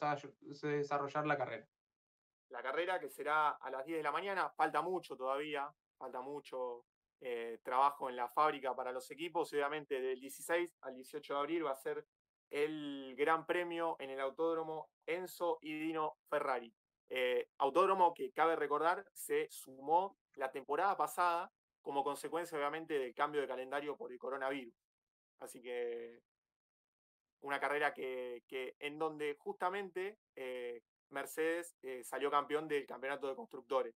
desarrollar 0.62 1.26
la 1.26 1.38
carrera. 1.38 1.68
La 2.50 2.62
carrera 2.62 3.00
que 3.00 3.10
será 3.10 3.52
a 3.52 3.72
las 3.72 3.86
10 3.86 3.98
de 3.98 4.04
la 4.04 4.12
mañana, 4.12 4.50
falta 4.50 4.82
mucho 4.82 5.16
todavía, 5.16 5.74
falta 5.98 6.22
mucho 6.22 6.86
eh, 7.22 7.60
trabajo 7.64 8.10
en 8.10 8.16
la 8.16 8.28
fábrica 8.28 8.76
para 8.76 8.92
los 8.92 9.10
equipos. 9.12 9.52
Obviamente 9.54 10.00
del 10.02 10.20
16 10.20 10.78
al 10.82 10.96
18 10.96 11.34
de 11.34 11.40
abril 11.40 11.66
va 11.66 11.72
a 11.72 11.76
ser 11.76 12.06
el 12.54 13.16
Gran 13.18 13.48
Premio 13.48 13.96
en 14.00 14.12
el 14.12 14.20
Autódromo 14.20 14.92
Enzo 15.08 15.58
y 15.62 15.74
Dino 15.74 16.18
Ferrari. 16.30 16.72
Eh, 17.10 17.48
autódromo 17.58 18.14
que 18.14 18.32
cabe 18.32 18.56
recordar 18.56 19.06
se 19.12 19.48
sumó 19.50 20.18
la 20.36 20.52
temporada 20.52 20.96
pasada 20.96 21.52
como 21.82 22.04
consecuencia 22.04 22.58
obviamente 22.58 22.98
del 22.98 23.16
cambio 23.16 23.42
de 23.42 23.48
calendario 23.48 23.98
por 23.98 24.12
el 24.12 24.20
coronavirus. 24.20 24.74
Así 25.40 25.64
que 25.64 26.22
una 27.42 27.60
carrera 27.60 27.92
que, 27.92 28.44
en 28.80 29.00
donde 29.00 29.36
justamente 29.40 30.20
eh, 30.36 30.84
Mercedes 31.10 31.76
salió 32.04 32.30
campeón 32.30 32.68
del 32.68 32.86
campeonato 32.86 33.28
de 33.28 33.36
constructores. 33.36 33.96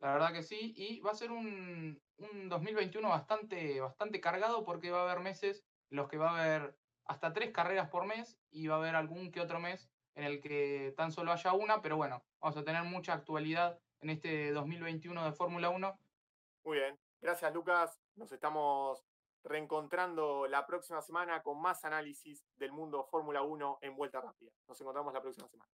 La 0.00 0.12
verdad 0.12 0.32
que 0.32 0.42
sí, 0.42 0.74
y 0.76 1.00
va 1.00 1.12
a 1.12 1.14
ser 1.14 1.30
un, 1.30 2.00
2021 2.16 3.08
bastante, 3.08 3.80
bastante 3.80 4.20
cargado 4.20 4.64
porque 4.64 4.90
va 4.90 5.00
a 5.00 5.10
haber 5.10 5.22
meses 5.22 5.64
en 5.90 5.96
los 5.96 6.08
que 6.08 6.18
va 6.18 6.30
a 6.30 6.44
haber 6.44 6.77
hasta 7.08 7.32
tres 7.32 7.50
carreras 7.50 7.88
por 7.88 8.06
mes 8.06 8.38
y 8.50 8.68
va 8.68 8.76
a 8.76 8.78
haber 8.78 8.94
algún 8.94 9.32
que 9.32 9.40
otro 9.40 9.58
mes 9.58 9.90
en 10.14 10.24
el 10.24 10.40
que 10.40 10.94
tan 10.96 11.10
solo 11.10 11.32
haya 11.32 11.52
una, 11.52 11.80
pero 11.82 11.96
bueno, 11.96 12.22
vamos 12.40 12.56
a 12.56 12.64
tener 12.64 12.82
mucha 12.84 13.14
actualidad 13.14 13.80
en 14.00 14.10
este 14.10 14.52
2021 14.52 15.24
de 15.24 15.32
Fórmula 15.32 15.70
1. 15.70 15.98
Muy 16.64 16.78
bien, 16.78 16.98
gracias 17.20 17.52
Lucas, 17.52 18.00
nos 18.14 18.30
estamos 18.30 19.04
reencontrando 19.44 20.46
la 20.46 20.66
próxima 20.66 21.00
semana 21.00 21.42
con 21.42 21.60
más 21.60 21.84
análisis 21.84 22.44
del 22.56 22.72
mundo 22.72 23.04
Fórmula 23.04 23.42
1 23.42 23.78
en 23.82 23.96
vuelta 23.96 24.20
rápida. 24.20 24.52
Nos 24.66 24.80
encontramos 24.80 25.14
la 25.14 25.22
próxima 25.22 25.48
semana. 25.48 25.70